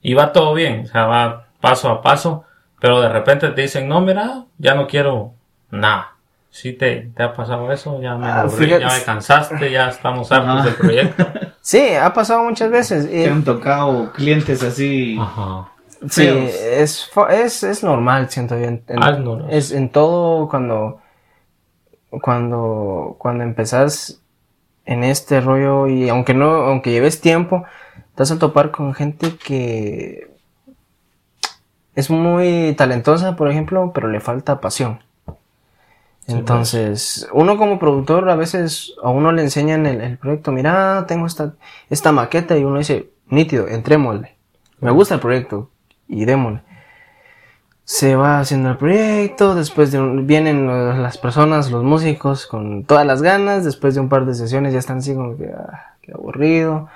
y 0.00 0.14
va 0.14 0.32
todo 0.32 0.54
bien, 0.54 0.84
o 0.84 0.86
sea, 0.86 1.04
va 1.04 1.48
paso 1.60 1.90
a 1.90 2.00
paso, 2.00 2.44
pero 2.80 2.98
de 3.02 3.10
repente 3.10 3.50
te 3.50 3.60
dicen, 3.60 3.88
no, 3.88 4.00
mira, 4.00 4.46
ya 4.56 4.74
no 4.74 4.86
quiero 4.86 5.34
nada. 5.70 6.09
¿Sí 6.50 6.72
te, 6.72 7.10
te 7.14 7.22
ha 7.22 7.32
pasado 7.32 7.70
eso? 7.72 8.00
Ya 8.02 8.16
me 8.16 8.26
Ah, 8.26 8.40
aburrí, 8.42 8.68
ya 8.70 8.78
me 8.88 9.02
cansaste, 9.04 9.70
ya 9.70 9.88
estamos 9.88 10.30
hartos 10.32 10.48
Ajá. 10.56 10.64
del 10.64 10.74
proyecto. 10.74 11.26
Sí, 11.62 11.90
ha 11.94 12.12
pasado 12.14 12.42
muchas 12.44 12.70
veces. 12.70 13.08
Te 13.10 13.28
han 13.28 13.44
tocado 13.44 14.10
clientes 14.12 14.62
así. 14.62 15.18
Ajá. 15.20 15.70
Sí, 16.08 16.26
es, 16.26 17.10
es, 17.30 17.62
es 17.62 17.84
normal, 17.84 18.30
siento 18.30 18.58
yo. 18.58 18.64
En, 18.64 18.82
en- 18.88 19.02
Ah, 19.02 19.10
es 19.10 19.18
normal. 19.18 19.46
es 19.50 19.70
en 19.70 19.90
todo 19.90 20.48
cuando, 20.48 21.00
cuando, 22.22 23.16
cuando 23.18 23.44
empezás 23.44 24.22
en 24.86 25.04
este 25.04 25.40
rollo 25.42 25.86
y 25.86 26.08
aunque 26.08 26.32
no, 26.32 26.50
aunque 26.50 26.90
lleves 26.92 27.20
tiempo, 27.20 27.64
te 28.14 28.22
vas 28.22 28.30
a 28.32 28.38
topar 28.38 28.70
con 28.70 28.94
gente 28.94 29.36
que 29.36 30.30
es 31.94 32.08
muy 32.10 32.74
talentosa, 32.76 33.36
por 33.36 33.50
ejemplo, 33.50 33.92
pero 33.94 34.08
le 34.08 34.20
falta 34.20 34.60
pasión. 34.60 35.00
Entonces, 36.38 37.28
uno 37.32 37.56
como 37.56 37.78
productor 37.78 38.28
a 38.30 38.36
veces 38.36 38.94
a 39.02 39.10
uno 39.10 39.32
le 39.32 39.42
enseñan 39.42 39.86
el, 39.86 40.00
el 40.00 40.18
proyecto, 40.18 40.52
mira, 40.52 41.04
tengo 41.08 41.26
esta, 41.26 41.54
esta 41.88 42.12
maqueta 42.12 42.56
y 42.56 42.64
uno 42.64 42.78
dice, 42.78 43.10
nítido, 43.28 43.68
entrémosle. 43.68 44.36
Me 44.80 44.90
gusta 44.90 45.14
el 45.14 45.20
proyecto 45.20 45.70
y 46.08 46.24
démosle. 46.24 46.62
Se 47.84 48.14
va 48.14 48.38
haciendo 48.38 48.70
el 48.70 48.76
proyecto, 48.76 49.54
después 49.56 49.90
de 49.90 49.98
un- 50.00 50.26
vienen 50.26 50.66
los- 50.66 50.96
las 50.98 51.18
personas, 51.18 51.70
los 51.72 51.82
músicos 51.82 52.46
con 52.46 52.84
todas 52.84 53.04
las 53.04 53.20
ganas, 53.20 53.64
después 53.64 53.94
de 53.94 54.00
un 54.00 54.08
par 54.08 54.26
de 54.26 54.34
sesiones 54.34 54.72
ya 54.72 54.78
están 54.78 54.98
así 54.98 55.14
como 55.14 55.36
que, 55.36 55.46
ah, 55.52 55.94
qué 56.02 56.12
aburrido. 56.12 56.88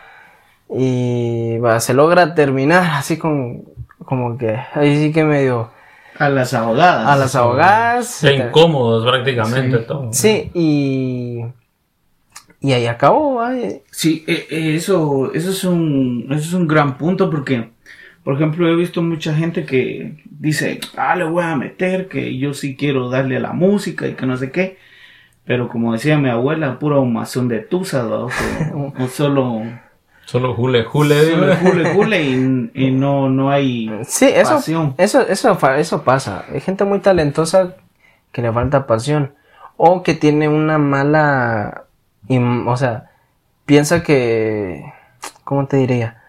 Y 0.71 1.59
va, 1.59 1.81
se 1.81 1.95
logra 1.95 2.35
terminar 2.35 2.85
así 2.97 3.19
con, 3.19 3.65
como 4.05 4.39
que, 4.39 4.57
ahí 4.75 4.97
sí 4.99 5.13
que 5.13 5.25
medio 5.25 5.71
A 6.19 6.29
las 6.29 6.55
abogadas. 6.55 7.07
a 7.09 7.17
las 7.17 7.35
ahogadas. 7.35 8.21
Ya 8.23 8.33
incómodos 8.33 9.05
prácticamente 9.05 9.79
todo. 9.79 10.13
Sí, 10.13 10.51
y, 10.55 11.41
y 12.61 12.73
ahí 12.73 12.87
acabó, 12.87 13.35
¿va? 13.35 13.53
Sí, 13.91 14.25
eh, 14.27 14.47
eh, 14.51 14.75
eso, 14.77 15.33
eso 15.35 15.51
es 15.51 15.65
un, 15.65 16.27
eso 16.31 16.41
es 16.41 16.53
un 16.53 16.69
gran 16.69 16.97
punto 16.99 17.31
porque, 17.31 17.71
por 18.23 18.35
ejemplo, 18.35 18.69
he 18.69 18.77
visto 18.77 19.03
mucha 19.03 19.35
gente 19.35 19.65
que 19.65 20.23
dice, 20.31 20.81
ah, 20.97 21.17
le 21.17 21.25
voy 21.25 21.43
a 21.43 21.57
meter, 21.57 22.09
que 22.09 22.39
yo 22.39 22.55
sí 22.55 22.77
quiero 22.77 23.09
darle 23.11 23.37
a 23.37 23.41
la 23.41 23.53
música 23.53 24.07
y 24.07 24.15
que 24.15 24.27
no 24.27 24.37
sé 24.37 24.51
qué. 24.53 24.79
Pero 25.45 25.69
como 25.69 25.93
decía 25.93 26.17
mi 26.17 26.31
abuela, 26.31 26.79
pura 26.79 26.99
humazón 26.99 27.49
de 27.49 27.59
tusa, 27.59 28.05
¿no? 28.05 28.29
o, 28.75 28.95
o 28.99 29.09
solo 29.09 29.63
Solo 30.27 30.55
jule, 30.55 30.85
jule. 30.85 31.31
solo 31.31 31.47
dime. 31.47 31.57
jule, 31.57 31.95
jule 31.95 32.23
y, 32.23 32.71
y 32.75 32.91
no, 32.91 33.29
no 33.29 33.51
hay 33.51 33.91
Sí, 34.07 34.27
eso, 34.27 34.55
pasión. 34.57 34.95
eso, 34.99 35.21
eso, 35.21 35.55
fa- 35.57 35.79
eso 35.79 36.03
pasa. 36.03 36.45
Hay 36.53 36.61
gente 36.61 36.85
muy 36.85 36.99
talentosa 37.01 37.77
que 38.33 38.43
le 38.43 38.53
falta 38.53 38.87
pasión. 38.87 39.35
O 39.77 40.03
que 40.03 40.15
tiene 40.15 40.49
una 40.49 40.79
mala, 40.79 41.85
o 42.67 42.77
sea, 42.77 43.11
piensa 43.67 44.03
que, 44.03 44.85
¿cómo 45.45 45.67
te 45.67 45.77
diría? 45.79 46.23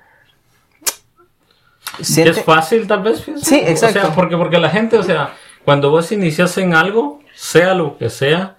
Siente- 2.01 2.39
Es 2.39 2.43
fácil, 2.43 2.88
tal 2.88 3.03
vez. 3.03 3.21
pienso. 3.21 3.45
Sí, 3.45 3.55
exacto. 3.63 3.99
O 3.99 4.01
sea, 4.03 4.15
porque, 4.15 4.36
porque 4.38 4.58
la 4.58 4.69
gente, 4.69 4.97
o 4.97 5.03
sea, 5.03 5.34
cuando 5.63 5.89
vos 5.91 6.12
inicias 6.12 6.58
en 6.58 6.73
algo, 6.73 7.21
sea 7.34 7.73
lo 7.73 7.97
que 7.97 8.10
sea, 8.10 8.58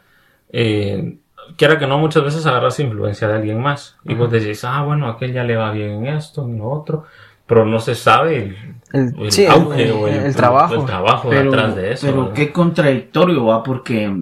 eh, 0.52 1.18
quiera 1.56 1.78
que 1.78 1.86
no, 1.86 1.98
muchas 1.98 2.24
veces 2.24 2.46
agarras 2.46 2.78
influencia 2.80 3.28
de 3.28 3.34
alguien 3.34 3.60
más. 3.60 3.96
Y 4.04 4.14
vos 4.14 4.30
decís, 4.30 4.64
ah, 4.64 4.82
bueno, 4.82 5.06
a 5.06 5.12
aquel 5.12 5.32
ya 5.32 5.44
le 5.44 5.56
va 5.56 5.70
bien 5.72 5.90
en 5.90 6.06
esto, 6.06 6.44
en 6.44 6.58
lo 6.58 6.68
otro. 6.70 7.04
Pero 7.46 7.64
no 7.64 7.78
se 7.78 7.94
sabe 7.94 8.36
el, 8.38 8.56
El- 8.92 9.14
el 9.20 9.32
sí, 9.32 9.46
auge 9.46 9.84
el- 9.84 9.92
o 9.92 10.08
el, 10.08 10.14
el 10.26 10.34
trabajo. 10.36 10.74
el 10.74 10.84
trabajo 10.86 11.28
pero, 11.30 11.44
detrás 11.50 11.76
de 11.76 11.92
eso. 11.92 12.06
pero 12.06 12.20
¿verdad? 12.22 12.34
qué 12.34 12.52
contradictorio 12.52 13.44
va 13.46 13.62
porque 13.62 14.12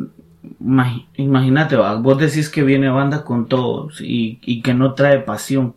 imagínate 1.16 1.76
va 1.76 1.94
vos 1.96 2.18
decís 2.18 2.48
que 2.50 2.62
viene 2.62 2.88
banda 2.90 3.24
con 3.24 3.46
todos 3.48 4.00
y, 4.00 4.38
y 4.42 4.62
que 4.62 4.74
no 4.74 4.94
trae 4.94 5.20
pasión 5.20 5.74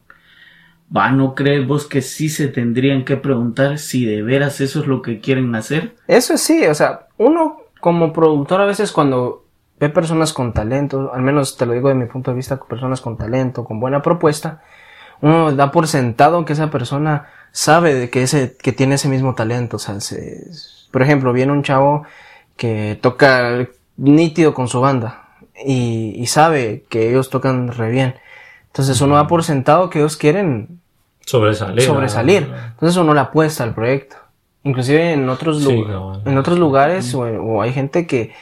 va 0.96 1.12
no 1.12 1.36
crees 1.36 1.68
vos 1.68 1.86
que 1.88 2.02
sí 2.02 2.30
se 2.30 2.48
tendrían 2.48 3.04
que 3.06 3.18
preguntar 3.18 3.78
si 3.78 4.06
de 4.06 4.22
veras 4.24 4.62
eso 4.62 4.80
es 4.82 4.88
lo 4.88 5.02
que 5.02 5.20
quieren 5.20 5.54
hacer 5.56 5.96
Eso 6.08 6.38
sí, 6.38 6.66
o 6.68 6.74
sea, 6.76 7.08
uno 7.18 7.58
como 7.82 8.12
productor 8.14 8.62
a 8.62 8.66
veces 8.66 8.92
cuando 8.92 9.46
ve 9.80 9.90
personas 9.90 10.34
con 10.34 10.54
talento, 10.54 11.12
al 11.14 11.22
menos 11.22 11.58
te 11.58 11.66
lo 11.66 11.74
digo 11.74 11.90
de 11.90 11.96
mi 11.96 12.06
punto 12.06 12.32
de 12.32 12.38
vista, 12.38 12.58
personas 12.60 13.02
con 13.02 13.18
talento, 13.18 13.64
con 13.64 13.80
buena 13.80 14.02
propuesta, 14.02 14.62
uno 15.22 15.52
da 15.52 15.72
por 15.72 15.88
sentado 15.88 16.46
que 16.46 16.54
esa 16.54 16.70
persona 16.70 17.28
sabe 17.52 17.94
de 17.94 18.10
que 18.10 18.24
ese, 18.24 18.56
que 18.58 18.72
tiene 18.72 18.96
ese 18.96 19.08
mismo 19.10 19.36
talento, 19.36 19.78
o 19.78 19.80
sea, 19.80 20.00
se- 20.00 20.46
por 20.92 21.02
ejemplo, 21.02 21.34
viene 21.34 21.52
un 21.52 21.64
chavo 21.64 22.04
que 22.56 22.98
toca 23.02 23.68
nítido 23.98 24.54
con 24.54 24.68
su 24.68 24.80
banda 24.82 25.24
y, 25.66 26.14
y 26.16 26.28
sabe 26.28 26.84
que 26.90 27.10
ellos 27.10 27.30
tocan 27.30 27.68
re 27.70 27.90
bien. 27.92 28.16
Entonces 28.68 29.00
uno 29.02 29.16
da 29.16 29.28
por 29.28 29.44
sentado 29.44 29.90
que 29.90 30.00
ellos 30.00 30.18
quieren 30.18 30.80
Sobresalir. 31.26 31.82
sobresalir. 31.84 32.48
¿verdad? 32.48 32.68
Entonces 32.74 32.98
uno 32.98 33.14
le 33.14 33.20
apuesta 33.22 33.64
al 33.64 33.74
proyecto. 33.74 34.16
Inclusive 34.64 35.14
en 35.14 35.28
otros, 35.30 35.64
Sí, 35.64 35.84
cabal. 35.84 36.22
en 36.26 36.38
otros 36.38 36.60
lugares 36.60 37.14
o, 37.16 37.22
o 37.22 37.62
hay 37.62 37.74
gente 37.74 38.06
que, 38.06 38.34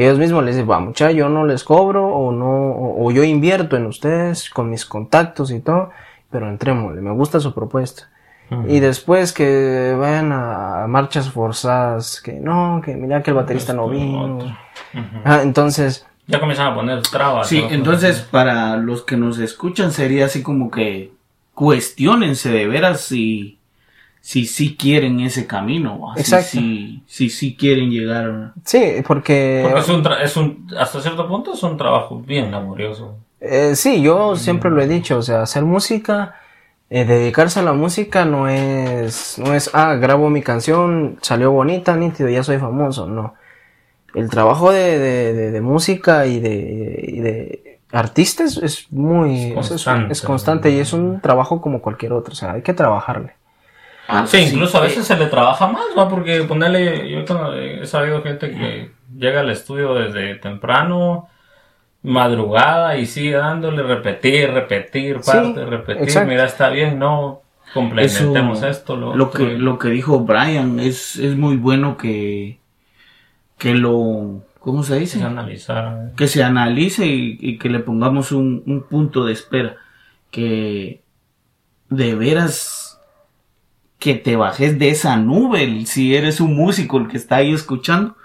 que 0.00 0.06
ellos 0.06 0.18
mismos 0.18 0.42
les 0.44 0.54
dicen, 0.54 0.70
va 0.70 0.80
mucha, 0.80 1.10
yo 1.10 1.28
no 1.28 1.44
les 1.44 1.62
cobro 1.62 2.06
o 2.06 2.32
no, 2.32 2.70
o, 2.70 3.06
o 3.06 3.10
yo 3.10 3.22
invierto 3.22 3.76
en 3.76 3.84
ustedes 3.84 4.48
con 4.48 4.70
mis 4.70 4.86
contactos 4.86 5.50
y 5.50 5.60
todo, 5.60 5.90
pero 6.30 6.48
entrémosle, 6.48 7.02
me 7.02 7.10
gusta 7.10 7.38
su 7.38 7.52
propuesta. 7.52 8.08
Y 8.66 8.80
después 8.80 9.34
que 9.34 9.94
vayan 10.00 10.32
a, 10.32 10.86
marchas 10.88 11.28
forzadas, 11.30 12.22
que 12.22 12.32
no, 12.32 12.80
que 12.82 12.96
mira 12.96 13.22
que 13.22 13.30
el 13.30 13.36
baterista 13.36 13.74
no 13.74 13.90
vino. 13.90 14.38
Ah, 15.22 15.40
entonces, 15.42 16.06
Ya 16.26 16.40
comienzan 16.40 16.68
a 16.68 16.74
poner 16.74 17.02
trabas. 17.02 17.46
sí 17.46 17.60
¿no? 17.60 17.68
entonces 17.68 18.20
para 18.22 18.78
los 18.78 19.02
que 19.02 19.18
nos 19.18 19.38
escuchan 19.38 19.92
sería 19.92 20.24
así 20.24 20.42
como 20.42 20.70
que 20.70 21.12
cuestionense 21.52 22.50
de 22.50 22.66
veras 22.66 23.02
si 23.02 23.59
si 24.20 24.44
sí 24.46 24.76
quieren 24.76 25.20
ese 25.20 25.46
camino. 25.46 26.12
Si 26.14 26.20
Exacto. 26.20 26.48
sí 26.52 27.02
si, 27.06 27.30
sí 27.30 27.56
quieren 27.56 27.90
llegar 27.90 28.52
sí, 28.64 28.96
porque... 29.06 29.60
Porque 29.64 29.80
es 29.80 29.88
un, 29.88 30.04
tra- 30.04 30.20
es 30.22 30.36
un, 30.36 30.66
hasta 30.78 31.00
cierto 31.00 31.26
punto 31.26 31.54
es 31.54 31.62
un 31.62 31.76
trabajo 31.76 32.20
bien 32.20 32.50
laborioso. 32.50 33.16
Eh, 33.40 33.74
sí, 33.74 34.02
yo 34.02 34.36
siempre 34.36 34.70
lo 34.70 34.80
he 34.82 34.86
dicho, 34.86 35.16
o 35.18 35.22
sea, 35.22 35.42
hacer 35.42 35.64
música, 35.64 36.36
eh, 36.90 37.04
dedicarse 37.06 37.60
a 37.60 37.62
la 37.62 37.72
música 37.72 38.24
no 38.26 38.48
es, 38.48 39.38
no 39.38 39.54
es, 39.54 39.70
ah, 39.72 39.94
grabo 39.94 40.28
mi 40.28 40.42
canción, 40.42 41.18
salió 41.22 41.50
bonita, 41.50 41.96
nítido, 41.96 42.28
ya 42.28 42.42
soy 42.42 42.58
famoso, 42.58 43.06
no. 43.06 43.34
El 44.14 44.28
trabajo 44.28 44.72
de, 44.72 44.98
de, 44.98 45.32
de- 45.34 45.50
de 45.52 45.60
música 45.60 46.26
y 46.26 46.40
de, 46.40 47.00
y 47.08 47.20
de 47.20 47.80
artistas 47.92 48.58
es 48.58 48.90
muy, 48.92 49.52
es- 49.52 49.54
constante. 49.54 50.12
es 50.12 50.20
constante 50.22 50.70
y 50.70 50.78
es 50.80 50.92
un 50.92 51.20
trabajo 51.20 51.60
como 51.60 51.80
cualquier 51.80 52.12
otro, 52.12 52.32
o 52.32 52.36
sea, 52.36 52.52
hay 52.52 52.62
que 52.62 52.74
trabajarle. 52.74 53.32
Ah, 54.10 54.26
Sí, 54.26 54.38
incluso 54.38 54.78
a 54.78 54.80
eh, 54.82 54.88
veces 54.88 55.06
se 55.06 55.16
le 55.16 55.26
trabaja 55.26 55.68
más, 55.68 55.84
¿va? 55.96 56.08
Porque 56.08 56.42
ponerle, 56.42 57.10
yo 57.10 57.20
he 57.54 57.86
sabido 57.86 58.22
gente 58.22 58.50
que 58.50 58.90
llega 59.16 59.40
al 59.40 59.50
estudio 59.50 59.94
desde 59.94 60.34
temprano, 60.36 61.28
madrugada 62.02 62.96
y 62.96 63.06
sigue 63.06 63.32
dándole 63.36 63.82
repetir, 63.82 64.50
repetir, 64.50 65.18
Sí, 65.22 65.30
parte, 65.30 65.64
repetir, 65.64 66.02
exacto. 66.02 66.28
mira, 66.30 66.44
está 66.44 66.70
bien, 66.70 66.98
no 66.98 67.42
complementemos 67.74 68.58
Eso, 68.58 68.68
esto, 68.68 68.96
lo, 68.96 69.14
lo 69.14 69.30
que 69.30 69.44
lo 69.58 69.78
que 69.78 69.88
dijo 69.90 70.20
Brian 70.20 70.80
es, 70.80 71.16
es 71.16 71.36
muy 71.36 71.56
bueno 71.56 71.96
que 71.96 72.58
que 73.58 73.74
lo 73.74 74.42
¿cómo 74.58 74.82
se 74.82 74.98
dice? 74.98 75.18
Es 75.18 75.24
analizar. 75.24 76.12
que 76.16 76.26
se 76.26 76.42
analice 76.42 77.06
y, 77.06 77.38
y 77.40 77.58
que 77.58 77.68
le 77.68 77.80
pongamos 77.80 78.32
un, 78.32 78.62
un 78.66 78.82
punto 78.82 79.24
de 79.24 79.32
espera 79.34 79.76
que 80.30 81.02
de 81.90 82.14
veras 82.14 82.89
que 84.00 84.14
te 84.16 84.34
bajes 84.34 84.78
de 84.80 84.88
esa 84.90 85.16
nube 85.18 85.86
si 85.86 86.16
eres 86.16 86.40
un 86.40 86.56
músico 86.56 86.98
el 86.98 87.06
que 87.06 87.16
está 87.18 87.36
ahí 87.36 87.52
escuchando 87.52 88.16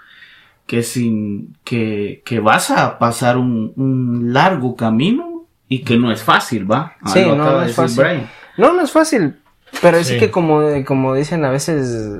que 0.66 0.82
sin 0.82 1.56
que, 1.62 2.22
que 2.24 2.40
vas 2.40 2.72
a 2.72 2.98
pasar 2.98 3.36
un, 3.36 3.72
un 3.76 4.32
largo 4.32 4.74
camino 4.74 5.44
y 5.68 5.84
que 5.84 5.96
no 5.96 6.10
es 6.10 6.22
fácil 6.24 6.68
va 6.68 6.94
Ah, 7.02 7.10
Sí, 7.10 7.20
no, 7.24 7.36
no 7.36 7.62
es 7.62 7.74
fácil. 7.74 8.02
Brian. 8.02 8.30
No, 8.56 8.72
no 8.72 8.80
es 8.82 8.90
fácil. 8.90 9.36
Pero 9.82 10.02
sí 10.02 10.14
Sí. 10.14 10.18
que 10.18 10.30
como, 10.32 10.62
como 10.84 11.14
dicen 11.14 11.44
a 11.44 11.50
veces, 11.50 12.10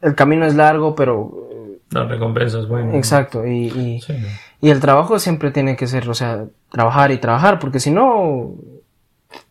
el 0.00 0.14
camino 0.14 0.46
es 0.46 0.54
largo, 0.54 0.94
pero... 0.94 1.42
La 1.90 2.04
recompensa 2.04 2.58
es 2.60 2.68
buena. 2.68 2.96
Exacto. 2.96 3.46
Y, 3.46 3.66
y, 3.68 4.00
Sí. 4.00 4.14
y 4.60 4.70
el 4.70 4.80
trabajo 4.80 5.18
siempre 5.18 5.50
tiene 5.50 5.76
que 5.76 5.86
ser, 5.86 6.08
o 6.08 6.14
sea, 6.14 6.44
trabajar 6.70 7.10
y 7.10 7.18
trabajar, 7.18 7.58
porque 7.58 7.80
si 7.80 7.90
no... 7.90 8.54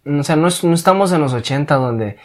O 0.05 0.23
sea, 0.23 0.35
no, 0.35 0.47
es- 0.47 0.63
no 0.63 0.73
estamos 0.73 1.11
en 1.11 1.21
los 1.21 1.33
80 1.33 1.75
donde 1.75 2.17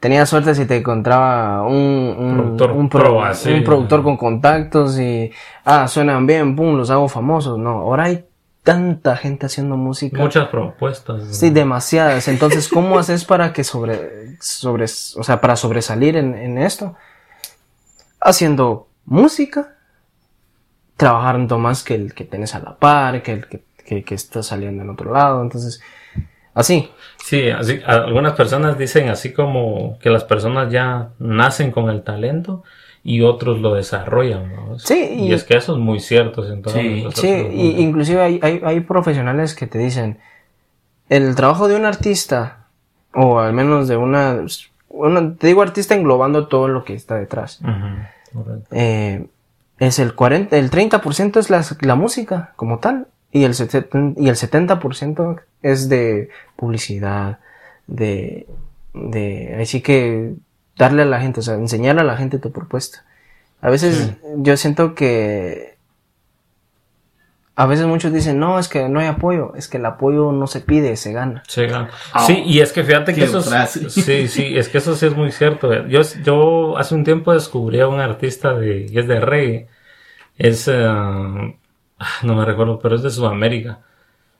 tenías 0.00 0.28
suerte 0.28 0.54
si 0.54 0.64
te 0.66 0.76
encontraba 0.76 1.62
un, 1.62 2.14
un 2.18 2.34
Productor 2.36 2.70
un 2.72 2.88
pro- 2.88 3.00
pro, 3.02 3.24
así. 3.24 3.50
un 3.52 3.64
productor 3.64 4.02
con 4.02 4.16
contactos 4.16 4.98
y, 4.98 5.30
ah, 5.64 5.88
suenan 5.88 6.26
bien, 6.26 6.54
pum, 6.56 6.76
los 6.76 6.90
hago 6.90 7.08
famosos. 7.08 7.58
No, 7.58 7.70
ahora 7.80 8.04
hay 8.04 8.24
tanta 8.62 9.16
gente 9.16 9.46
haciendo 9.46 9.76
música. 9.76 10.18
Muchas 10.18 10.48
propuestas. 10.48 11.36
Sí, 11.36 11.50
demasiadas. 11.50 12.28
Entonces, 12.28 12.68
¿cómo 12.68 12.98
haces 12.98 13.24
para 13.24 13.52
que 13.52 13.64
sobre, 13.64 14.36
sobre, 14.40 14.84
o 14.84 15.22
sea, 15.24 15.40
para 15.40 15.56
sobresalir 15.56 16.16
en, 16.16 16.34
en 16.34 16.58
esto? 16.58 16.94
Haciendo 18.20 18.88
música, 19.04 19.74
trabajando 20.96 21.58
más 21.58 21.82
que 21.82 21.94
el 21.94 22.14
que 22.14 22.24
tienes 22.24 22.54
a 22.54 22.58
la 22.60 22.76
par, 22.76 23.22
que 23.22 23.32
el 23.32 23.46
que, 23.48 23.62
que, 23.86 24.04
que 24.04 24.14
está 24.14 24.42
saliendo 24.42 24.82
en 24.82 24.90
otro 24.90 25.12
lado. 25.12 25.40
Entonces, 25.42 25.80
así. 26.54 26.90
Sí, 27.18 27.50
así, 27.50 27.80
algunas 27.86 28.32
personas 28.34 28.78
dicen 28.78 29.08
así 29.08 29.32
como 29.32 29.98
que 30.00 30.10
las 30.10 30.24
personas 30.24 30.72
ya 30.72 31.10
nacen 31.18 31.70
con 31.72 31.90
el 31.90 32.02
talento 32.02 32.62
y 33.04 33.22
otros 33.22 33.60
lo 33.60 33.74
desarrollan, 33.74 34.54
¿no? 34.54 34.78
Sí, 34.78 35.08
y, 35.14 35.28
y- 35.28 35.32
es 35.32 35.44
que 35.44 35.56
eso 35.56 35.72
es 35.72 35.78
muy 35.78 36.00
cierto. 36.00 36.46
en 36.46 36.62
todas 36.62 36.78
Sí, 36.80 37.06
Sí, 37.14 37.28
y, 37.52 37.80
inclusive 37.82 38.20
hay, 38.22 38.40
hay, 38.42 38.60
hay 38.64 38.80
profesionales 38.80 39.54
que 39.54 39.66
te 39.66 39.78
dicen, 39.78 40.18
el 41.08 41.34
trabajo 41.34 41.68
de 41.68 41.76
un 41.76 41.84
artista, 41.84 42.66
o 43.14 43.38
al 43.40 43.52
menos 43.52 43.88
de 43.88 43.96
una, 43.96 44.36
una- 44.88 45.34
te 45.36 45.46
digo 45.46 45.62
artista 45.62 45.94
englobando 45.94 46.48
todo 46.48 46.68
lo 46.68 46.84
que 46.84 46.94
está 46.94 47.14
detrás. 47.16 47.60
Eh, 48.70 49.26
es 49.78 49.98
el 49.98 50.14
40, 50.14 50.56
el 50.56 50.70
30% 50.70 51.38
es 51.38 51.50
la, 51.50 51.64
la 51.80 51.94
música 51.94 52.52
como 52.56 52.78
tal 52.78 53.06
y 53.32 53.44
el, 53.44 53.52
y 54.16 54.28
el 54.28 54.36
70% 54.36 55.40
es 55.62 55.88
de 55.88 56.30
publicidad, 56.56 57.38
de, 57.86 58.46
de, 58.94 59.58
así 59.60 59.80
que 59.80 60.34
darle 60.76 61.02
a 61.02 61.06
la 61.06 61.20
gente, 61.20 61.40
o 61.40 61.42
sea, 61.42 61.54
enseñar 61.54 61.98
a 61.98 62.04
la 62.04 62.16
gente 62.16 62.38
tu 62.38 62.52
propuesta. 62.52 63.04
A 63.60 63.70
veces 63.70 64.12
yo 64.36 64.56
siento 64.56 64.94
que 64.94 65.78
a 67.58 67.66
veces 67.66 67.86
muchos 67.86 68.12
dicen, 68.12 68.38
no, 68.38 68.60
es 68.60 68.68
que 68.68 68.88
no 68.88 69.00
hay 69.00 69.08
apoyo, 69.08 69.52
es 69.56 69.66
que 69.66 69.78
el 69.78 69.86
apoyo 69.86 70.30
no 70.30 70.46
se 70.46 70.60
pide, 70.60 70.94
se 70.94 71.12
gana. 71.12 71.42
Sí, 71.48 71.66
claro. 71.66 71.88
Ah, 72.12 72.24
Sí, 72.24 72.40
y 72.46 72.60
es 72.60 72.72
que 72.72 72.84
fíjate 72.84 73.12
que 73.12 73.24
eso 73.24 73.40
es, 73.40 73.70
sí, 73.92 74.28
sí, 74.28 74.56
es 74.56 74.68
que 74.68 74.78
eso 74.78 74.94
sí 74.94 75.06
es 75.06 75.16
muy 75.16 75.32
cierto. 75.32 75.88
Yo, 75.88 76.02
yo 76.22 76.78
hace 76.78 76.94
un 76.94 77.02
tiempo 77.02 77.32
descubrí 77.32 77.80
a 77.80 77.88
un 77.88 77.98
artista 77.98 78.54
de, 78.54 78.86
que 78.86 79.00
es 79.00 79.08
de 79.08 79.18
reggae. 79.18 79.66
Es, 80.36 80.68
eh, 80.68 80.84
ah, 80.86 81.50
no 82.22 82.34
me 82.36 82.44
recuerdo, 82.44 82.78
pero 82.78 82.94
es 82.94 83.02
de 83.02 83.10
Sudamérica. 83.10 83.80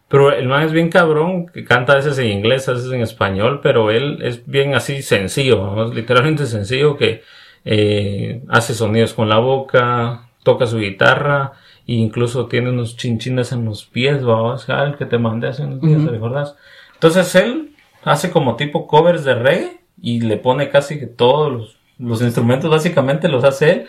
Pero 0.08 0.32
el 0.32 0.48
man 0.48 0.64
es 0.64 0.72
bien 0.72 0.88
cabrón, 0.88 1.46
que 1.46 1.64
canta 1.64 1.92
a 1.92 1.96
veces 1.96 2.18
en 2.18 2.28
inglés, 2.28 2.68
a 2.68 2.72
veces 2.72 2.90
en 2.92 3.02
español, 3.02 3.60
pero 3.62 3.90
él 3.90 4.20
es 4.22 4.46
bien 4.46 4.74
así 4.74 5.02
sencillo, 5.02 5.74
¿no? 5.74 5.92
literalmente 5.92 6.46
sencillo, 6.46 6.96
que 6.96 7.22
eh, 7.64 8.42
hace 8.48 8.74
sonidos 8.74 9.12
con 9.12 9.28
la 9.28 9.38
boca, 9.38 10.30
toca 10.42 10.66
su 10.66 10.78
guitarra, 10.78 11.52
e 11.86 11.92
incluso 11.94 12.46
tiene 12.46 12.70
unos 12.70 12.96
chinchines 12.96 13.52
en 13.52 13.66
los 13.66 13.84
pies, 13.84 14.24
vamos, 14.24 14.66
el 14.68 14.96
que 14.96 15.04
te 15.04 15.18
mandé 15.18 15.48
hace 15.48 15.64
unos 15.64 15.82
días, 15.82 16.02
¿te 16.02 16.10
recuerdas? 16.10 16.56
Entonces 16.94 17.34
él 17.34 17.74
hace 18.02 18.30
como 18.30 18.56
tipo 18.56 18.86
covers 18.86 19.24
de 19.24 19.34
reggae 19.34 19.80
y 20.00 20.20
le 20.20 20.38
pone 20.38 20.70
casi 20.70 20.98
que 20.98 21.06
todos 21.06 21.52
los, 21.52 21.76
los 21.98 22.22
instrumentos, 22.22 22.70
básicamente 22.70 23.28
los 23.28 23.44
hace 23.44 23.70
él. 23.72 23.88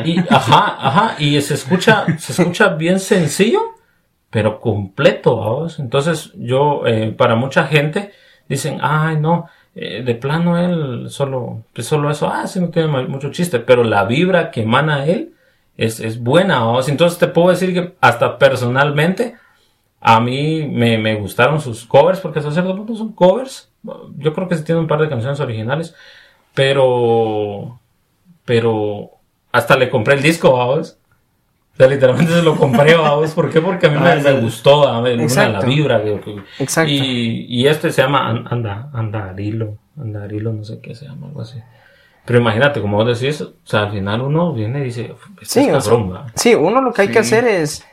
Es. 0.00 0.08
Y, 0.08 0.18
ajá, 0.30 0.76
ajá, 0.78 1.16
y 1.18 1.40
se 1.42 1.54
escucha, 1.54 2.06
se 2.18 2.32
escucha 2.32 2.68
bien 2.68 3.00
sencillo, 3.00 3.60
pero 4.30 4.60
completo, 4.60 5.36
vamos. 5.36 5.78
Entonces, 5.78 6.32
yo, 6.36 6.86
eh, 6.86 7.12
para 7.16 7.34
mucha 7.36 7.66
gente, 7.66 8.12
dicen, 8.48 8.78
ay, 8.82 9.16
no, 9.18 9.48
eh, 9.74 10.02
de 10.04 10.14
plano 10.14 10.58
él 10.58 11.10
solo, 11.10 11.64
pues 11.74 11.86
solo 11.86 12.10
eso, 12.10 12.28
ah, 12.28 12.46
sí, 12.46 12.60
no 12.60 12.68
tiene 12.70 12.88
mu- 12.88 13.08
mucho 13.08 13.30
chiste, 13.30 13.58
pero 13.60 13.84
la 13.84 14.04
vibra 14.04 14.50
que 14.50 14.62
emana 14.62 15.06
él 15.06 15.34
es, 15.76 16.00
es 16.00 16.20
buena, 16.22 16.60
vamos. 16.60 16.88
Entonces, 16.88 17.18
te 17.18 17.26
puedo 17.28 17.50
decir 17.50 17.72
que 17.74 17.94
hasta 18.00 18.38
personalmente, 18.38 19.36
a 20.00 20.20
mí 20.20 20.66
me, 20.66 20.98
me 20.98 21.16
gustaron 21.16 21.60
sus 21.60 21.84
covers, 21.86 22.20
porque 22.20 22.40
punto 22.40 22.96
son 22.96 23.12
covers. 23.12 23.70
Yo 24.18 24.34
creo 24.34 24.48
que 24.48 24.56
sí 24.56 24.64
tiene 24.64 24.80
un 24.80 24.86
par 24.86 25.00
de 25.00 25.08
canciones 25.08 25.40
originales, 25.40 25.94
pero, 26.54 27.80
pero 28.46 29.12
hasta 29.52 29.76
le 29.76 29.90
compré 29.90 30.14
el 30.16 30.22
disco, 30.22 30.52
vamos. 30.54 30.99
O 31.80 31.82
sea, 31.82 31.94
literalmente 31.94 32.32
se 32.32 32.42
lo 32.42 32.56
compré, 32.56 32.94
vamos. 32.94 33.30
¿Por 33.32 33.50
qué? 33.50 33.60
Porque 33.60 33.86
a 33.86 33.90
mí 33.90 33.96
me, 33.98 34.16
me 34.16 34.40
gustó, 34.40 34.86
a 34.86 35.00
mí, 35.00 35.10
una, 35.10 35.24
la 35.52 35.60
vibra. 35.74 36.02
Exacto. 36.58 36.90
Y, 36.90 37.46
y 37.48 37.66
este 37.66 37.90
se 37.90 38.02
llama 38.02 38.28
An- 38.28 38.44
Anda, 38.50 38.90
Andarilo, 38.92 39.76
Andarilo, 39.98 40.52
no 40.52 40.64
sé 40.64 40.80
qué 40.80 40.94
se 40.94 41.06
llama, 41.06 41.28
algo 41.28 41.40
así. 41.42 41.58
Pero 42.26 42.38
imagínate, 42.38 42.80
como 42.82 42.98
vos 42.98 43.18
decís, 43.20 43.40
o 43.40 43.52
sea, 43.64 43.84
al 43.84 43.92
final 43.92 44.20
uno 44.20 44.52
viene 44.52 44.80
y 44.80 44.84
dice, 44.84 45.14
Sí, 45.42 45.60
es 45.60 45.84
sea, 45.84 45.94
cabrón, 45.94 46.24
sí, 46.34 46.54
uno 46.54 46.80
lo 46.82 46.92
que 46.92 47.02
hay 47.02 47.08
que 47.08 47.18
hacer 47.20 47.44
es 47.46 47.84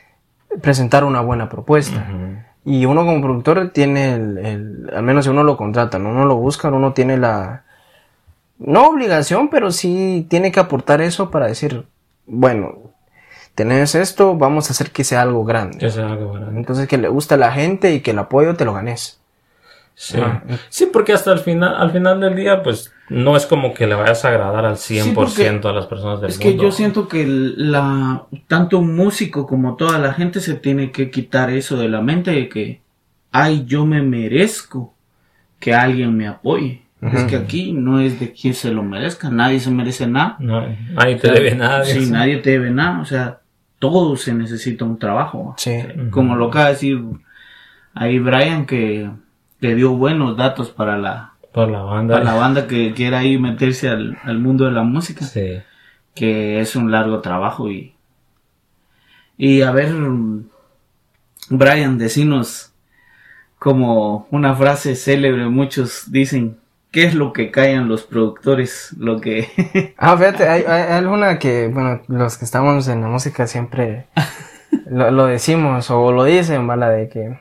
presentar 0.62 1.04
una 1.06 1.22
buena 1.22 1.48
propuesta. 1.50 2.06
Y 2.66 2.86
uno 2.86 3.06
como 3.06 3.22
productor 3.22 3.70
tiene 3.70 4.16
el, 4.16 4.38
el- 4.40 4.90
al 4.94 5.04
menos 5.04 5.24
si 5.24 5.32
uno 5.32 5.44
lo 5.44 5.56
contrata, 5.56 5.98
¿no? 5.98 6.10
uno 6.10 6.26
lo 6.26 6.36
busca, 6.36 6.68
uno 6.68 6.92
tiene 6.92 7.16
la, 7.18 7.64
no 8.60 8.90
obligación, 8.90 9.48
pero 9.50 9.72
sí 9.72 10.28
tiene 10.30 10.52
que 10.52 10.60
aportar 10.60 11.00
eso 11.02 11.32
para 11.32 11.48
decir, 11.48 11.86
bueno, 12.26 12.74
tenés 13.58 13.96
esto, 13.96 14.38
vamos 14.38 14.70
a 14.70 14.74
hacer 14.74 14.92
que 14.92 15.04
sea 15.04 15.24
algo 15.24 15.44
grande. 15.44 15.80
Que 15.80 15.90
sea 15.90 16.12
algo 16.12 16.32
grande. 16.32 16.60
Entonces 16.60 16.88
que 16.88 17.00
le 17.00 17.10
guste 17.10 17.34
a 17.34 17.38
la 17.38 17.52
gente 17.52 17.92
y 17.92 18.02
que 18.02 18.12
el 18.12 18.20
apoyo 18.20 18.56
te 18.56 18.66
lo 18.66 18.74
ganes. 18.76 19.20
Sí. 19.96 20.20
Ah. 20.22 20.44
sí, 20.70 20.88
porque 20.94 21.12
hasta 21.12 21.34
el 21.34 21.40
final, 21.40 21.74
al 21.76 21.90
final 21.90 22.20
del 22.22 22.36
día, 22.36 22.62
pues 22.62 22.94
no 23.10 23.36
es 23.36 23.48
como 23.48 23.74
que 23.74 23.88
le 23.88 23.96
vayas 23.96 24.24
a 24.26 24.28
agradar 24.28 24.64
al 24.64 24.76
100% 24.76 25.16
porque 25.16 25.50
a 25.50 25.72
las 25.72 25.88
personas 25.88 26.22
del 26.22 26.30
Es 26.30 26.38
que 26.38 26.50
mundo. 26.50 26.64
yo 26.66 26.72
siento 26.72 27.08
que 27.08 27.26
la 27.26 28.26
tanto 28.46 28.78
un 28.78 28.96
músico 28.96 29.48
como 29.48 29.76
toda 29.76 29.98
la 29.98 30.14
gente 30.14 30.40
se 30.40 30.54
tiene 30.54 30.92
que 30.92 31.10
quitar 31.10 31.50
eso 31.50 31.78
de 31.78 31.90
la 31.90 32.02
mente 32.02 32.30
de 32.30 32.48
que 32.48 32.82
ay 33.32 33.66
yo 33.66 33.88
me 33.88 34.04
merezco 34.04 34.94
que 35.60 35.74
alguien 35.74 36.16
me 36.16 36.28
apoye. 36.28 36.84
Es 37.02 37.24
que 37.24 37.36
aquí 37.38 37.74
no 37.74 38.00
es 38.00 38.20
de 38.20 38.34
quien 38.34 38.54
se 38.54 38.72
lo 38.72 38.84
merezca, 38.84 39.32
nadie 39.32 39.60
se 39.60 39.72
merece 39.72 40.06
nada. 40.06 40.36
No, 40.40 40.64
nadie 40.94 41.16
te 41.16 41.32
debe 41.32 41.56
nada. 41.56 41.84
Sí, 41.86 42.08
nadie 42.12 42.38
te 42.38 42.52
debe 42.52 42.70
nada, 42.70 43.00
o 43.02 43.06
sea, 43.06 43.40
todo 43.80 44.16
se 44.18 44.34
necesita 44.34 44.86
un 44.86 44.98
trabajo. 45.00 45.54
Sí. 45.58 45.78
Como 46.12 46.36
lo 46.36 46.48
acaba 46.48 46.66
de 46.66 46.72
decir 46.74 47.02
ahí 47.94 48.20
Brian 48.20 48.66
que 48.66 49.10
le 49.60 49.76
dio 49.76 49.94
buenos 49.94 50.36
datos 50.38 50.70
para 50.70 50.98
la 50.98 51.34
Por 51.54 51.70
la 51.70 51.82
banda. 51.82 52.14
para 52.16 52.26
la 52.26 52.34
banda 52.36 52.68
que 52.68 52.94
quiera 52.94 53.20
ahí 53.20 53.38
meterse 53.40 53.90
al, 53.90 54.18
al 54.24 54.40
mundo 54.40 54.66
de 54.66 54.72
la 54.72 54.84
música 54.84 55.26
Sí. 55.26 55.60
que 56.14 56.60
es 56.60 56.76
un 56.76 56.92
largo 56.92 57.20
trabajo 57.22 57.70
y 57.72 57.94
y 59.38 59.62
a 59.62 59.72
ver 59.72 59.94
Brian 61.50 61.98
decinos 61.98 62.74
como 63.60 64.28
una 64.32 64.56
frase 64.56 64.96
célebre 64.96 65.48
muchos 65.50 66.12
dicen 66.12 66.58
qué 66.98 67.06
es 67.06 67.14
lo 67.14 67.32
que 67.32 67.52
callan 67.52 67.88
los 67.88 68.06
productores 68.06 68.96
lo 68.98 69.22
que 69.22 69.94
Ah, 70.00 70.18
fíjate, 70.18 70.50
hay, 70.50 70.64
hay, 70.64 70.94
alguna 70.94 71.38
que, 71.38 71.68
bueno, 71.68 72.02
los 72.08 72.40
que 72.40 72.46
estamos 72.46 72.88
en 72.88 73.02
la 73.02 73.08
música 73.08 73.46
siempre 73.46 74.08
lo, 74.90 75.12
lo 75.12 75.28
decimos 75.28 75.92
o 75.92 76.12
lo 76.12 76.24
dicen, 76.24 76.66
¿vale? 76.66 76.88
De 76.88 77.08
que 77.08 77.40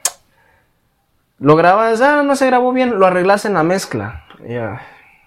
lo 1.38 1.56
grabas, 1.56 2.02
ah, 2.02 2.22
no 2.22 2.36
se 2.36 2.44
grabó 2.44 2.70
bien, 2.74 2.98
lo 2.98 3.06
arreglas 3.06 3.46
en 3.46 3.54
la 3.54 3.62
mezcla. 3.62 4.24
Ya. 4.46 4.82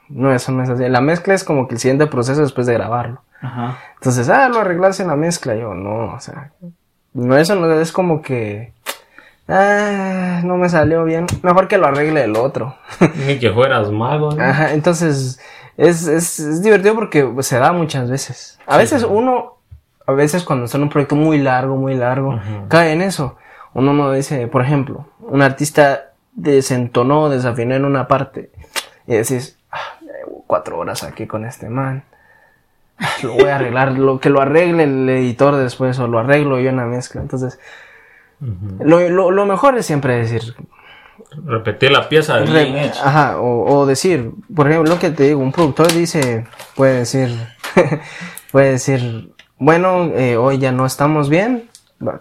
no, 0.09 0.31
eso 0.31 0.51
no 0.51 0.61
es 0.61 0.69
así. 0.69 0.87
La 0.87 1.01
mezcla 1.01 1.33
es 1.33 1.43
como 1.43 1.67
que 1.67 1.73
el 1.73 1.79
siguiente 1.79 2.05
proceso 2.05 2.41
después 2.41 2.67
de 2.67 2.75
grabarlo. 2.75 3.23
Ajá. 3.41 3.79
Entonces, 3.95 4.29
ah, 4.29 4.47
lo 4.47 4.59
arreglas 4.59 4.99
en 4.99 5.07
la 5.07 5.15
mezcla. 5.15 5.55
Yo, 5.55 5.73
no, 5.73 6.13
o 6.13 6.19
sea, 6.19 6.51
no, 7.13 7.35
eso 7.35 7.55
no 7.55 7.73
es 7.81 7.91
como 7.91 8.21
que, 8.21 8.73
ah, 9.49 10.41
no 10.43 10.57
me 10.57 10.69
salió 10.69 11.03
bien. 11.03 11.25
Mejor 11.41 11.67
que 11.67 11.77
lo 11.77 11.87
arregle 11.87 12.23
el 12.23 12.35
otro. 12.35 12.75
Ni 13.27 13.39
que 13.39 13.51
fueras 13.51 13.91
mago. 13.91 14.31
¿no? 14.31 14.43
Ajá, 14.43 14.73
entonces, 14.73 15.39
es, 15.77 16.07
es, 16.07 16.39
es 16.39 16.63
divertido 16.63 16.95
porque 16.95 17.29
se 17.41 17.59
da 17.59 17.71
muchas 17.71 18.09
veces. 18.09 18.59
A 18.67 18.77
veces 18.77 19.03
uno, 19.03 19.57
a 20.05 20.11
veces 20.11 20.43
cuando 20.43 20.65
está 20.65 20.77
en 20.77 20.83
un 20.83 20.89
proyecto 20.89 21.15
muy 21.15 21.39
largo, 21.39 21.75
muy 21.75 21.95
largo, 21.95 22.39
cae 22.67 22.93
en 22.93 23.01
eso. 23.01 23.37
Uno 23.73 23.93
no 23.93 24.11
dice, 24.11 24.47
por 24.47 24.61
ejemplo, 24.61 25.07
un 25.19 25.41
artista 25.41 26.11
desentonó, 26.33 27.29
desafinó 27.29 27.75
en 27.75 27.85
una 27.85 28.07
parte 28.07 28.51
y 29.07 29.13
decís, 29.13 29.57
ah, 29.71 29.77
cuatro 30.47 30.79
horas 30.79 31.03
aquí 31.03 31.27
con 31.27 31.45
este 31.45 31.69
man. 31.69 32.03
Ah, 32.97 33.07
Lo 33.23 33.33
voy 33.33 33.45
a 33.45 33.55
arreglar, 33.55 33.93
lo 33.93 34.19
que 34.19 34.29
lo 34.29 34.41
arregle 34.41 34.83
el 34.83 35.09
editor 35.09 35.55
después 35.55 35.97
o 35.99 36.07
lo 36.07 36.19
arreglo 36.19 36.59
yo 36.59 36.69
en 36.69 36.77
la 36.77 36.85
mezcla. 36.85 37.21
Entonces, 37.21 37.59
Lo, 38.79 39.07
lo, 39.09 39.31
lo 39.31 39.45
mejor 39.45 39.77
es 39.77 39.85
siempre 39.85 40.15
decir, 40.17 40.55
Repetir 41.45 41.91
la 41.91 42.07
pieza 42.09 42.39
Re- 42.39 42.45
bien 42.65 42.77
hecha. 42.77 43.07
Ajá, 43.07 43.39
o, 43.39 43.77
o 43.79 43.85
decir, 43.85 44.31
por 44.55 44.67
ejemplo, 44.69 44.93
lo 44.93 44.99
que 44.99 45.11
te 45.11 45.23
digo, 45.23 45.39
un 45.41 45.51
productor 45.51 45.91
dice, 45.93 46.45
puede 46.75 46.99
decir, 46.99 47.29
puede 48.51 48.71
decir, 48.71 49.33
bueno, 49.57 50.05
eh, 50.15 50.37
hoy 50.37 50.57
ya 50.57 50.71
no 50.71 50.85
estamos 50.85 51.29
bien, 51.29 51.69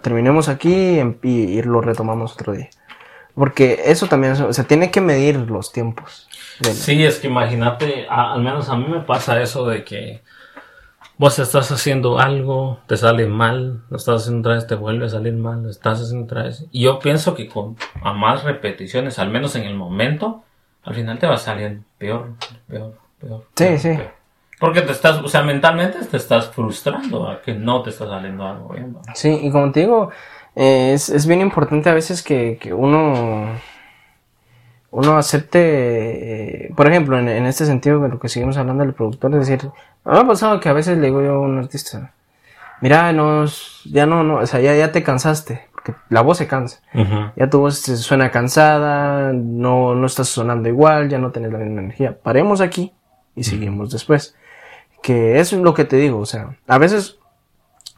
terminemos 0.01 0.49
aquí 0.49 0.99
em- 0.99 1.17
y, 1.23 1.57
y 1.57 1.61
lo 1.63 1.81
retomamos 1.81 2.33
otro 2.33 2.53
día. 2.53 2.69
Porque 3.33 3.83
eso 3.85 4.07
también, 4.07 4.33
o 4.33 4.51
sea, 4.53 4.65
tiene 4.65 4.91
que 4.91 4.99
medir 5.01 5.37
los 5.37 5.71
tiempos. 5.71 6.27
Sí, 6.73 7.03
es 7.05 7.19
que 7.19 7.27
imagínate, 7.27 8.05
al 8.09 8.41
menos 8.43 8.67
a 8.69 8.75
mí 8.75 8.85
me 8.89 8.99
pasa 8.99 9.41
eso 9.41 9.65
de 9.65 9.85
que 9.85 10.21
vos 11.19 11.37
estás 11.37 11.69
haciendo 11.71 12.17
algo, 12.17 12.79
te 12.87 12.95
sale 12.95 13.27
mal, 13.27 13.83
lo 13.89 13.97
estás 13.97 14.21
haciendo 14.21 14.39
otra 14.39 14.55
vez, 14.55 14.65
te 14.65 14.75
vuelve 14.75 15.05
a 15.05 15.09
salir 15.09 15.33
mal, 15.33 15.61
lo 15.61 15.69
estás 15.69 16.01
haciendo 16.01 16.23
otra 16.23 16.43
vez. 16.43 16.65
Y 16.71 16.83
yo 16.83 16.97
pienso 16.97 17.35
que 17.35 17.47
con 17.49 17.75
a 18.01 18.13
más 18.13 18.43
repeticiones, 18.43 19.19
al 19.19 19.29
menos 19.29 19.55
en 19.57 19.63
el 19.63 19.75
momento, 19.75 20.43
al 20.81 20.95
final 20.95 21.19
te 21.19 21.27
va 21.27 21.33
a 21.33 21.37
salir 21.37 21.81
peor, 21.97 22.31
peor, 22.67 22.97
peor. 23.19 23.43
Sí, 23.53 23.65
peor, 23.65 23.79
sí. 23.79 23.89
peor. 23.89 24.13
Porque 24.61 24.81
te 24.81 24.93
estás, 24.93 25.17
o 25.17 25.27
sea, 25.27 25.43
mentalmente 25.43 25.99
te 26.05 26.17
estás 26.17 26.49
frustrando 26.51 27.29
a 27.29 27.41
que 27.41 27.53
no 27.53 27.81
te 27.81 27.89
está 27.89 28.07
saliendo 28.07 28.45
algo 28.45 28.69
bien. 28.69 28.95
¿va? 28.95 29.13
Sí, 29.13 29.39
y 29.43 29.51
como 29.51 29.73
te 29.73 29.81
digo, 29.81 30.11
eh, 30.55 30.93
es, 30.93 31.09
es 31.09 31.27
bien 31.27 31.41
importante 31.41 31.89
a 31.89 31.93
veces 31.93 32.23
que, 32.23 32.57
que 32.61 32.73
uno, 32.73 33.59
uno 34.91 35.17
acepte, 35.17 35.59
eh, 36.65 36.73
por 36.75 36.87
ejemplo, 36.87 37.17
en, 37.19 37.27
en 37.27 37.45
este 37.45 37.65
sentido 37.65 37.99
de 37.99 38.09
lo 38.09 38.19
que 38.19 38.29
seguimos 38.29 38.57
hablando 38.57 38.83
del 38.83 38.93
productor, 38.93 39.33
es 39.33 39.47
decir, 39.47 39.69
a 40.03 40.09
mí 40.09 40.15
me 40.15 40.21
ha 40.21 40.27
pasado 40.27 40.59
que 40.59 40.69
a 40.69 40.73
veces 40.73 40.97
le 40.97 41.07
digo 41.07 41.21
yo 41.21 41.35
a 41.35 41.39
un 41.39 41.57
artista, 41.57 42.13
mira, 42.81 43.11
no, 43.13 43.45
ya 43.85 44.05
no, 44.05 44.23
no, 44.23 44.37
o 44.37 44.45
sea, 44.47 44.59
ya, 44.61 44.75
ya 44.75 44.91
te 44.91 45.03
cansaste, 45.03 45.67
porque 45.71 45.93
la 46.09 46.21
voz 46.21 46.37
se 46.39 46.47
cansa, 46.47 46.79
ya 47.35 47.49
tu 47.49 47.59
voz 47.59 47.79
se 47.79 47.97
suena 47.97 48.31
cansada, 48.31 49.31
no, 49.33 49.95
no 49.95 50.07
estás 50.07 50.29
sonando 50.29 50.69
igual, 50.69 51.09
ya 51.09 51.19
no 51.19 51.31
tienes 51.31 51.51
la 51.51 51.59
misma 51.59 51.81
energía, 51.81 52.17
paremos 52.21 52.61
aquí 52.61 52.93
y 53.35 53.43
seguimos 53.43 53.91
después. 53.91 54.35
Que 55.01 55.39
es 55.39 55.53
lo 55.53 55.73
que 55.73 55.85
te 55.85 55.95
digo, 55.95 56.19
o 56.19 56.25
sea, 56.25 56.57
a 56.67 56.77
veces 56.77 57.19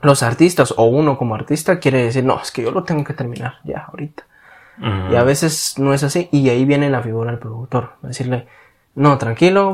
los 0.03 0.21
artistas 0.21 0.73
o 0.77 0.83
uno 0.85 1.17
como 1.17 1.33
artista 1.33 1.79
quiere 1.79 2.03
decir, 2.03 2.23
no, 2.23 2.39
es 2.39 2.51
que 2.51 2.61
yo 2.61 2.71
lo 2.71 2.83
tengo 2.83 3.03
que 3.03 3.13
terminar 3.13 3.55
ya 3.63 3.85
ahorita. 3.89 4.23
Y 5.11 5.15
a 5.15 5.23
veces 5.23 5.75
no 5.77 5.93
es 5.93 6.03
así 6.03 6.27
y 6.31 6.49
ahí 6.49 6.65
viene 6.65 6.89
la 6.89 7.01
figura 7.01 7.29
del 7.31 7.39
productor, 7.39 7.91
decirle, 8.01 8.47
no, 8.95 9.17
tranquilo, 9.17 9.73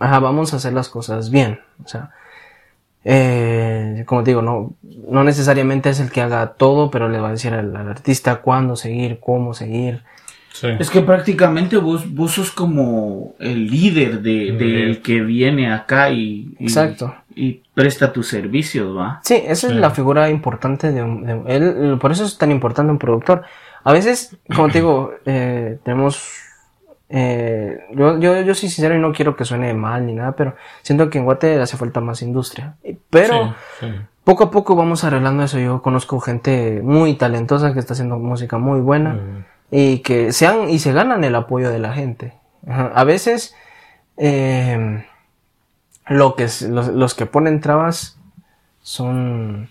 ajá, 0.00 0.18
vamos 0.20 0.52
a 0.52 0.56
hacer 0.56 0.72
las 0.72 0.88
cosas 0.88 1.30
bien. 1.30 1.60
O 1.84 1.88
sea, 1.88 2.10
eh, 3.04 4.04
como 4.06 4.22
te 4.24 4.30
digo, 4.30 4.42
no, 4.42 4.72
no 5.08 5.22
necesariamente 5.22 5.90
es 5.90 6.00
el 6.00 6.10
que 6.10 6.22
haga 6.22 6.54
todo, 6.54 6.90
pero 6.90 7.08
le 7.08 7.20
va 7.20 7.28
a 7.28 7.32
decir 7.32 7.52
al, 7.54 7.74
al 7.76 7.88
artista 7.88 8.36
cuándo 8.36 8.74
seguir, 8.76 9.20
cómo 9.20 9.54
seguir. 9.54 10.02
Sí. 10.52 10.68
Es 10.78 10.88
que 10.88 11.02
prácticamente 11.02 11.76
vos, 11.76 12.12
vos 12.14 12.32
sos 12.32 12.50
como 12.50 13.34
el 13.38 13.66
líder 13.70 14.22
de, 14.22 14.52
del 14.52 15.02
que 15.02 15.20
viene 15.20 15.70
acá 15.70 16.08
y, 16.10 16.56
y- 16.58 16.64
Exacto. 16.64 17.14
y 17.34 17.60
presta 17.74 18.10
tus 18.10 18.26
servicios, 18.28 18.96
¿va? 18.96 19.20
Sí, 19.22 19.34
esa 19.46 19.66
es 19.68 19.74
la 19.76 19.90
figura 19.90 20.30
importante 20.30 20.90
de, 20.92 21.02
un- 21.02 21.24
de- 21.26 21.42
él, 21.54 21.98
por 22.00 22.10
eso 22.10 22.24
es 22.24 22.38
tan 22.38 22.50
importante 22.50 22.90
un 22.90 22.98
productor. 22.98 23.42
A 23.86 23.92
veces, 23.92 24.36
como 24.54 24.66
te 24.68 24.78
digo, 24.78 25.12
eh, 25.26 25.78
tenemos, 25.84 26.28
eh, 27.08 27.78
yo, 27.94 28.18
yo, 28.18 28.40
yo 28.40 28.54
soy 28.54 28.68
sincero 28.68 28.96
y 28.96 28.98
no 28.98 29.12
quiero 29.12 29.36
que 29.36 29.44
suene 29.44 29.72
mal 29.74 30.04
ni 30.06 30.12
nada, 30.14 30.32
pero 30.32 30.56
siento 30.82 31.08
que 31.08 31.18
en 31.18 31.24
Guate 31.24 31.54
le 31.54 31.62
hace 31.62 31.76
falta 31.76 32.00
más 32.00 32.20
industria. 32.20 32.74
Pero 33.10 33.54
Sí, 33.78 33.86
sí. 33.86 33.92
poco 34.24 34.42
a 34.44 34.50
poco 34.50 34.74
vamos 34.74 35.04
arreglando 35.04 35.44
eso. 35.44 35.60
Yo 35.60 35.82
conozco 35.82 36.18
gente 36.18 36.80
muy 36.82 37.14
talentosa 37.14 37.72
que 37.72 37.78
está 37.78 37.92
haciendo 37.92 38.18
música 38.18 38.58
muy 38.58 38.80
buena 38.80 39.14
Mm. 39.14 39.44
y 39.70 39.98
que 40.00 40.32
se 40.32 40.48
han, 40.48 40.68
y 40.68 40.80
se 40.80 40.92
ganan 40.92 41.22
el 41.22 41.36
apoyo 41.36 41.70
de 41.70 41.78
la 41.78 41.92
gente. 41.92 42.32
Ajá. 42.68 42.90
A 42.92 43.04
veces, 43.04 43.54
eh, 44.16 45.04
lo 46.08 46.34
que 46.34 46.48
los, 46.68 46.88
los 46.88 47.14
que 47.14 47.26
ponen 47.26 47.60
trabas 47.60 48.18
son, 48.82 49.68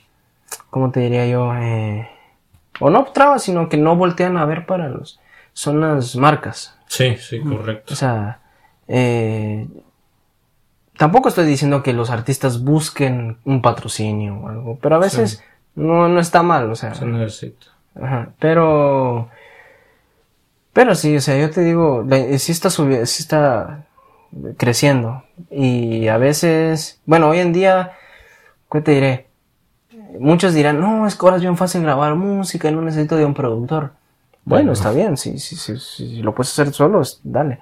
¿cómo 0.69 0.91
te 0.91 1.01
diría 1.01 1.27
yo? 1.27 1.53
Eh, 1.55 2.07
o 2.79 2.89
no 2.89 3.03
trabas, 3.05 3.43
sino 3.43 3.69
que 3.69 3.77
no 3.77 3.95
voltean 3.95 4.37
a 4.37 4.45
ver 4.45 4.65
para 4.65 4.89
los, 4.89 5.19
son 5.53 5.81
las 5.81 6.15
marcas. 6.15 6.77
Sí, 6.87 7.15
sí, 7.17 7.39
correcto. 7.41 7.93
O 7.93 7.97
sea, 7.97 8.39
eh, 8.87 9.67
tampoco 10.97 11.29
estoy 11.29 11.45
diciendo 11.45 11.83
que 11.83 11.93
los 11.93 12.09
artistas 12.09 12.63
busquen 12.63 13.37
un 13.45 13.61
patrocinio 13.61 14.35
o 14.37 14.49
algo, 14.49 14.79
pero 14.81 14.95
a 14.95 14.99
veces 14.99 15.43
no, 15.75 16.07
no 16.07 16.19
está 16.19 16.43
mal, 16.43 16.69
o 16.71 16.75
sea. 16.75 16.93
Se 16.93 17.05
necesita. 17.05 17.67
Ajá, 18.01 18.29
pero. 18.39 19.29
Pero 20.73 20.93
sí, 20.95 21.15
o 21.15 21.21
sea, 21.21 21.37
yo 21.39 21.49
te 21.51 21.61
digo, 21.61 22.03
la- 22.07 22.37
sí 22.37 22.51
está 22.51 22.69
subiendo, 22.69 23.05
sí 23.05 23.23
está 23.23 23.85
creciendo. 24.57 25.23
Y 25.49 26.07
a 26.09 26.17
veces, 26.17 26.99
bueno, 27.05 27.29
hoy 27.29 27.39
en 27.39 27.53
día, 27.53 27.93
¿qué 28.71 28.81
te 28.81 28.91
diré? 28.91 29.27
Muchos 30.19 30.53
dirán, 30.53 30.79
no, 30.79 31.07
es 31.07 31.15
que 31.15 31.25
ahora 31.25 31.37
es 31.37 31.41
bien 31.41 31.57
fácil 31.57 31.81
grabar 31.83 32.15
música, 32.15 32.69
no 32.71 32.81
necesito 32.81 33.15
de 33.15 33.25
un 33.25 33.33
productor. 33.33 33.91
Bueno, 34.43 34.65
Bueno. 34.65 34.71
está 34.73 34.91
bien, 34.91 35.17
si 35.17 35.39
sí, 35.39 35.55
si 35.79 36.21
lo 36.21 36.33
puedes 36.35 36.51
hacer 36.51 36.71
solo, 36.73 37.01
dale. 37.23 37.59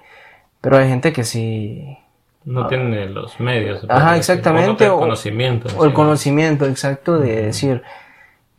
Pero 0.60 0.76
hay 0.76 0.88
gente 0.88 1.12
que 1.12 1.24
sí. 1.24 1.96
No 2.44 2.66
tiene 2.66 3.06
los 3.06 3.40
medios. 3.40 3.84
Ah. 3.88 3.96
Ajá, 3.96 4.16
exactamente, 4.18 4.86
O 4.86 4.88
no 4.90 4.96
o- 4.96 5.00
conocimiento. 5.00 5.68
O 5.78 5.84
el 5.84 5.90
sí. 5.90 5.94
conocimiento 5.94 6.66
exacto 6.66 7.18
de 7.18 7.46
decir, 7.46 7.82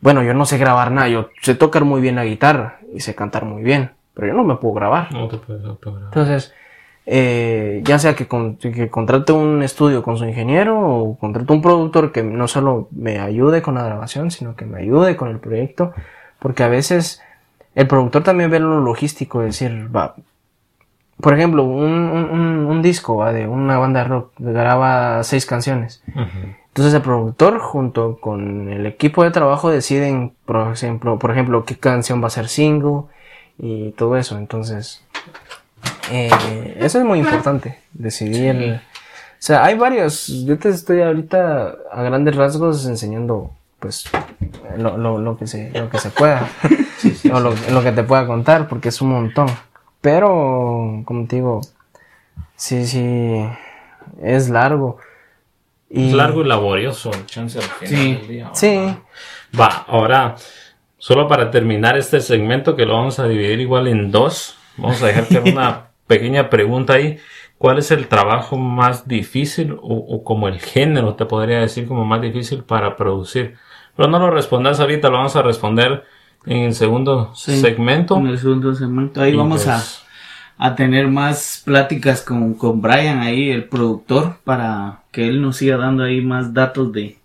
bueno, 0.00 0.22
yo 0.24 0.34
no 0.34 0.44
sé 0.44 0.58
grabar 0.58 0.90
nada, 0.90 1.08
yo 1.08 1.28
sé 1.40 1.54
tocar 1.54 1.84
muy 1.84 2.00
bien 2.00 2.16
la 2.16 2.24
guitarra 2.24 2.78
y 2.92 3.00
sé 3.00 3.14
cantar 3.14 3.44
muy 3.44 3.62
bien, 3.62 3.92
pero 4.14 4.26
yo 4.26 4.34
no 4.34 4.42
me 4.42 4.56
puedo 4.56 4.74
grabar. 4.74 5.12
No 5.12 5.28
te 5.28 5.36
puedes 5.36 5.64
autograbar. 5.64 6.06
Entonces, 6.08 6.52
eh, 7.06 7.82
ya 7.84 7.98
sea 7.98 8.14
que, 8.14 8.26
con- 8.26 8.56
que 8.56 8.88
contrate 8.90 9.32
un 9.32 9.62
estudio 9.62 10.02
con 10.02 10.16
su 10.18 10.24
ingeniero 10.24 10.78
o 10.80 11.16
contrate 11.18 11.52
un 11.52 11.62
productor 11.62 12.10
que 12.12 12.22
no 12.24 12.48
solo 12.48 12.88
me 12.90 13.20
ayude 13.20 13.62
con 13.62 13.76
la 13.76 13.84
grabación, 13.84 14.30
sino 14.30 14.56
que 14.56 14.64
me 14.66 14.80
ayude 14.80 15.16
con 15.16 15.28
el 15.30 15.38
proyecto, 15.38 15.92
porque 16.40 16.64
a 16.64 16.68
veces 16.68 17.22
el 17.76 17.86
productor 17.86 18.22
también 18.24 18.50
ve 18.50 18.58
lo 18.58 18.80
logístico, 18.80 19.42
es 19.42 19.58
decir, 19.58 19.88
va, 19.94 20.16
por 21.20 21.32
ejemplo, 21.34 21.62
un, 21.64 21.84
un- 22.70 22.82
disco 22.82 23.16
¿va? 23.16 23.32
de 23.32 23.46
una 23.48 23.78
banda 23.78 24.02
de 24.02 24.08
rock 24.08 24.32
graba 24.38 25.22
seis 25.24 25.44
canciones. 25.46 26.02
Entonces 26.68 26.92
el 26.94 27.00
productor 27.02 27.58
junto 27.58 28.18
con 28.20 28.68
el 28.68 28.84
equipo 28.86 29.24
de 29.24 29.30
trabajo 29.30 29.70
deciden, 29.70 30.32
por 30.44 30.70
ejemplo, 30.72 31.18
por 31.18 31.30
ejemplo 31.30 31.64
qué 31.64 31.76
canción 31.76 32.22
va 32.22 32.26
a 32.26 32.30
ser 32.30 32.48
single 32.48 33.04
y 33.58 33.90
todo 33.92 34.16
eso. 34.18 34.36
Entonces, 34.38 35.02
eh, 36.10 36.76
eso 36.80 36.98
es 36.98 37.04
muy 37.04 37.18
importante, 37.18 37.78
decidir. 37.92 38.80
O 39.38 39.42
sea, 39.46 39.64
hay 39.64 39.76
varios, 39.76 40.28
yo 40.46 40.58
te 40.58 40.70
estoy 40.70 41.02
ahorita 41.02 41.74
a 41.92 42.02
grandes 42.02 42.34
rasgos 42.36 42.86
enseñando 42.86 43.50
pues 43.78 44.08
lo, 44.78 44.96
lo, 44.96 45.18
lo 45.18 45.36
que 45.36 45.46
se 45.46 45.70
lo 45.78 45.90
que 45.90 45.98
se 45.98 46.08
pueda 46.08 46.48
o 47.32 47.40
lo, 47.40 47.52
lo 47.70 47.82
que 47.82 47.92
te 47.92 48.02
pueda 48.04 48.26
contar 48.26 48.68
porque 48.68 48.88
es 48.88 49.02
un 49.02 49.10
montón 49.10 49.48
pero 50.00 51.02
como 51.04 51.26
te 51.26 51.36
digo 51.36 51.60
sí 52.56 52.86
sí 52.86 53.44
es 54.22 54.48
largo 54.48 54.96
y 55.90 56.08
Es 56.08 56.14
largo 56.14 56.40
y 56.40 56.48
laborioso 56.48 57.10
el 57.12 57.26
chance 57.26 57.58
al 57.58 57.64
final 57.64 57.88
Sí. 57.94 58.14
del 58.14 58.28
día. 58.28 58.50
sí 58.54 58.96
Va, 59.60 59.84
ahora, 59.86 60.34
solo 60.98 61.28
para 61.28 61.50
terminar 61.50 61.96
este 61.98 62.20
segmento 62.20 62.76
que 62.76 62.86
lo 62.86 62.94
vamos 62.94 63.18
a 63.18 63.28
dividir 63.28 63.60
igual 63.60 63.88
en 63.88 64.10
dos, 64.10 64.56
vamos 64.76 65.02
a 65.02 65.06
dejar 65.06 65.26
que 65.28 65.38
una 65.38 65.86
pequeña 66.06 66.50
pregunta 66.50 66.94
ahí. 66.94 67.18
¿Cuál 67.58 67.78
es 67.78 67.90
el 67.90 68.06
trabajo 68.08 68.56
más 68.58 69.08
difícil 69.08 69.72
o, 69.72 69.78
o 69.80 70.22
como 70.24 70.46
el 70.48 70.60
género, 70.60 71.14
te 71.14 71.24
podría 71.24 71.60
decir, 71.60 71.86
como 71.88 72.04
más 72.04 72.20
difícil 72.20 72.62
para 72.64 72.96
producir? 72.96 73.56
Pero 73.96 74.08
no 74.10 74.18
lo 74.18 74.30
respondas 74.30 74.78
ahorita, 74.78 75.08
lo 75.08 75.16
vamos 75.16 75.36
a 75.36 75.42
responder 75.42 76.04
en 76.44 76.58
el 76.64 76.74
segundo 76.74 77.32
Sí. 77.34 77.58
segmento. 77.60 78.18
En 78.18 78.26
el 78.26 78.38
segundo 78.38 78.74
segmento. 78.74 79.22
Ahí 79.22 79.32
Y 79.32 79.36
vamos 79.36 79.64
pues, 79.64 80.02
a 80.58 80.74
tener 80.74 81.08
más 81.08 81.62
pláticas 81.64 82.22
con, 82.22 82.54
con 82.54 82.80
Brian 82.82 83.20
ahí, 83.20 83.50
el 83.50 83.64
productor, 83.64 84.36
para 84.44 85.00
que 85.10 85.26
él 85.26 85.40
nos 85.40 85.56
siga 85.56 85.76
dando 85.78 86.04
ahí 86.04 86.20
más 86.20 86.52
datos 86.52 86.92
de, 86.92 87.18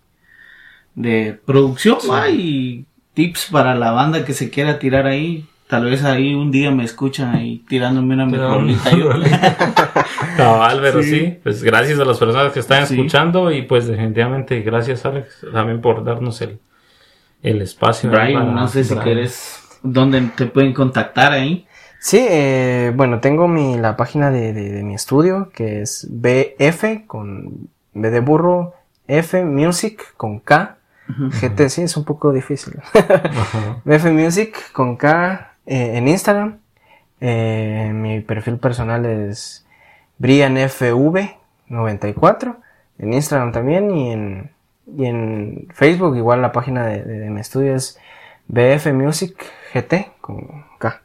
de 0.94 1.38
producción 1.44 1.98
y 2.32 2.84
tips 3.14 3.48
para 3.50 3.74
la 3.74 3.90
banda 3.92 4.24
que 4.24 4.32
se 4.34 4.50
quiera 4.50 4.78
tirar 4.78 5.06
ahí. 5.06 5.46
Tal 5.72 5.86
vez 5.86 6.04
ahí 6.04 6.34
un 6.34 6.50
día 6.50 6.70
me 6.70 6.84
escuchan 6.84 7.34
ahí 7.34 7.64
tirándome 7.66 8.12
una 8.12 8.26
mejorita. 8.26 9.56
Cabal, 10.36 10.80
pero 10.82 11.02
sí. 11.02 11.10
Sí. 11.18 11.38
Pues 11.42 11.62
gracias 11.62 11.98
a 11.98 12.04
las 12.04 12.18
personas 12.18 12.52
que 12.52 12.60
están 12.60 12.86
Sí. 12.86 12.92
escuchando 12.94 13.50
y 13.50 13.62
pues 13.62 13.86
definitivamente 13.86 14.60
gracias 14.60 15.06
Alex 15.06 15.46
también 15.50 15.80
por 15.80 16.04
darnos 16.04 16.42
el, 16.42 16.58
el 17.42 17.62
espacio. 17.62 18.10
Brian, 18.10 18.34
para- 18.48 18.52
no 18.52 18.68
sé 18.68 18.84
si 18.84 18.94
quieres, 18.96 19.62
¿dónde 19.82 20.20
te 20.36 20.44
pueden 20.44 20.74
contactar 20.74 21.32
ahí? 21.32 21.66
Sí, 21.98 22.18
eh, 22.20 22.92
bueno, 22.94 23.20
tengo 23.20 23.48
mi, 23.48 23.78
la 23.78 23.96
página 23.96 24.30
de, 24.30 24.52
de- 24.52 24.72
de 24.72 24.82
mi 24.82 24.94
estudio 24.94 25.50
que 25.54 25.80
es 25.80 26.06
BF 26.10 27.06
con 27.06 27.70
B 27.94 28.10
de 28.10 28.20
burro, 28.20 28.74
F 29.08 29.42
Music 29.42 30.02
con 30.18 30.38
K. 30.40 30.76
GT 31.08 31.68
sí 31.70 31.80
es 31.82 31.96
un 31.96 32.04
poco 32.04 32.30
difícil. 32.30 32.74
BF 33.86 34.04
Music 34.12 34.70
con 34.72 34.96
K 34.96 35.48
eh, 35.66 35.96
en 35.96 36.08
Instagram. 36.08 36.58
Eh, 37.20 37.90
mi 37.94 38.20
perfil 38.20 38.58
personal 38.58 39.04
es 39.06 39.64
BrianFV94 41.70 42.56
en 42.98 43.12
Instagram 43.14 43.52
también 43.52 43.96
y 43.96 44.10
en, 44.12 44.50
y 44.98 45.06
en 45.06 45.68
Facebook 45.72 46.16
igual 46.16 46.42
la 46.42 46.52
página 46.52 46.86
de, 46.86 47.02
de- 47.02 47.18
de 47.20 47.30
mi 47.30 47.40
estudio 47.40 47.74
es 47.74 47.98
BF 48.48 48.92
Music 48.92 49.34
GT 49.72 50.10
con 50.20 50.64
K. 50.78 51.00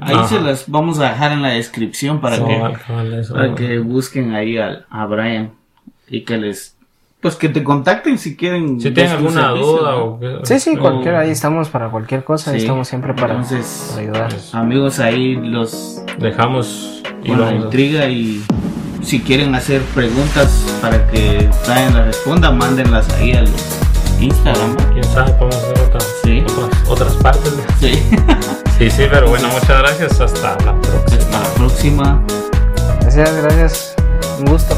Ahí 0.00 0.14
Ajá. 0.14 0.26
se 0.28 0.40
las 0.40 0.68
vamos 0.68 0.98
a 1.00 1.10
dejar 1.10 1.32
en 1.32 1.42
la 1.42 1.50
descripción 1.50 2.20
para 2.20 2.36
que 2.46 2.60
para 3.34 3.54
que 3.54 3.78
busquen 3.78 4.34
ahí 4.34 4.56
al- 4.58 4.86
a, 4.90 5.06
Brian 5.06 5.52
y 6.08 6.24
que 6.24 6.36
les 6.36 6.76
pues 7.24 7.36
que 7.36 7.48
te 7.48 7.64
contacten 7.64 8.18
si 8.18 8.36
quieren 8.36 8.78
Si 8.78 8.90
tienen 8.90 9.12
alguna 9.12 9.46
servicio, 9.46 9.66
duda 9.78 9.90
¿no? 9.92 10.04
o 10.04 10.20
que- 10.20 10.38
Sí, 10.42 10.60
sí, 10.60 10.76
o- 10.76 10.80
cualquiera, 10.80 11.20
ahí 11.20 11.30
estamos 11.30 11.70
para 11.70 11.88
cualquier 11.88 12.22
cosa, 12.22 12.50
ahí 12.50 12.58
estamos 12.58 12.86
siempre 12.86 13.14
para, 13.14 13.32
Entonces, 13.32 13.88
para 13.92 14.02
ayudar. 14.02 14.34
amigos 14.52 14.98
ahí 15.00 15.34
los 15.36 16.02
dejamos 16.18 17.02
y 17.22 17.28
con 17.28 17.40
la 17.40 17.48
a- 17.48 17.54
intriga 17.54 18.06
y 18.10 18.44
si 19.02 19.20
quieren 19.20 19.54
hacer 19.54 19.80
preguntas 19.94 20.66
para 20.82 21.06
que 21.10 21.48
Brian 21.66 21.94
las 21.94 22.06
responda 22.08 22.50
mándenlas 22.50 23.10
ahí 23.14 23.32
al 23.32 23.48
Instagram. 24.20 24.76
Quién 24.92 25.04
sabe 25.04 25.32
podemos 25.32 25.56
hacer 25.56 25.80
otras, 25.86 26.14
Sí. 26.24 26.44
otras, 26.46 26.88
otras 26.90 27.12
partes 27.14 27.54
sí. 27.80 28.02
Sí 28.78 28.90
sí 28.90 29.04
pero 29.10 29.28
bueno 29.30 29.48
muchas 29.48 29.78
gracias. 29.78 30.20
Hasta 30.20 30.56
la 30.66 30.78
próxima. 30.78 31.22
Hasta 31.24 31.40
la 31.40 31.54
próxima. 31.54 32.22
Gracias, 33.00 33.42
gracias, 33.42 33.94
un 34.40 34.44
gusto. 34.46 34.74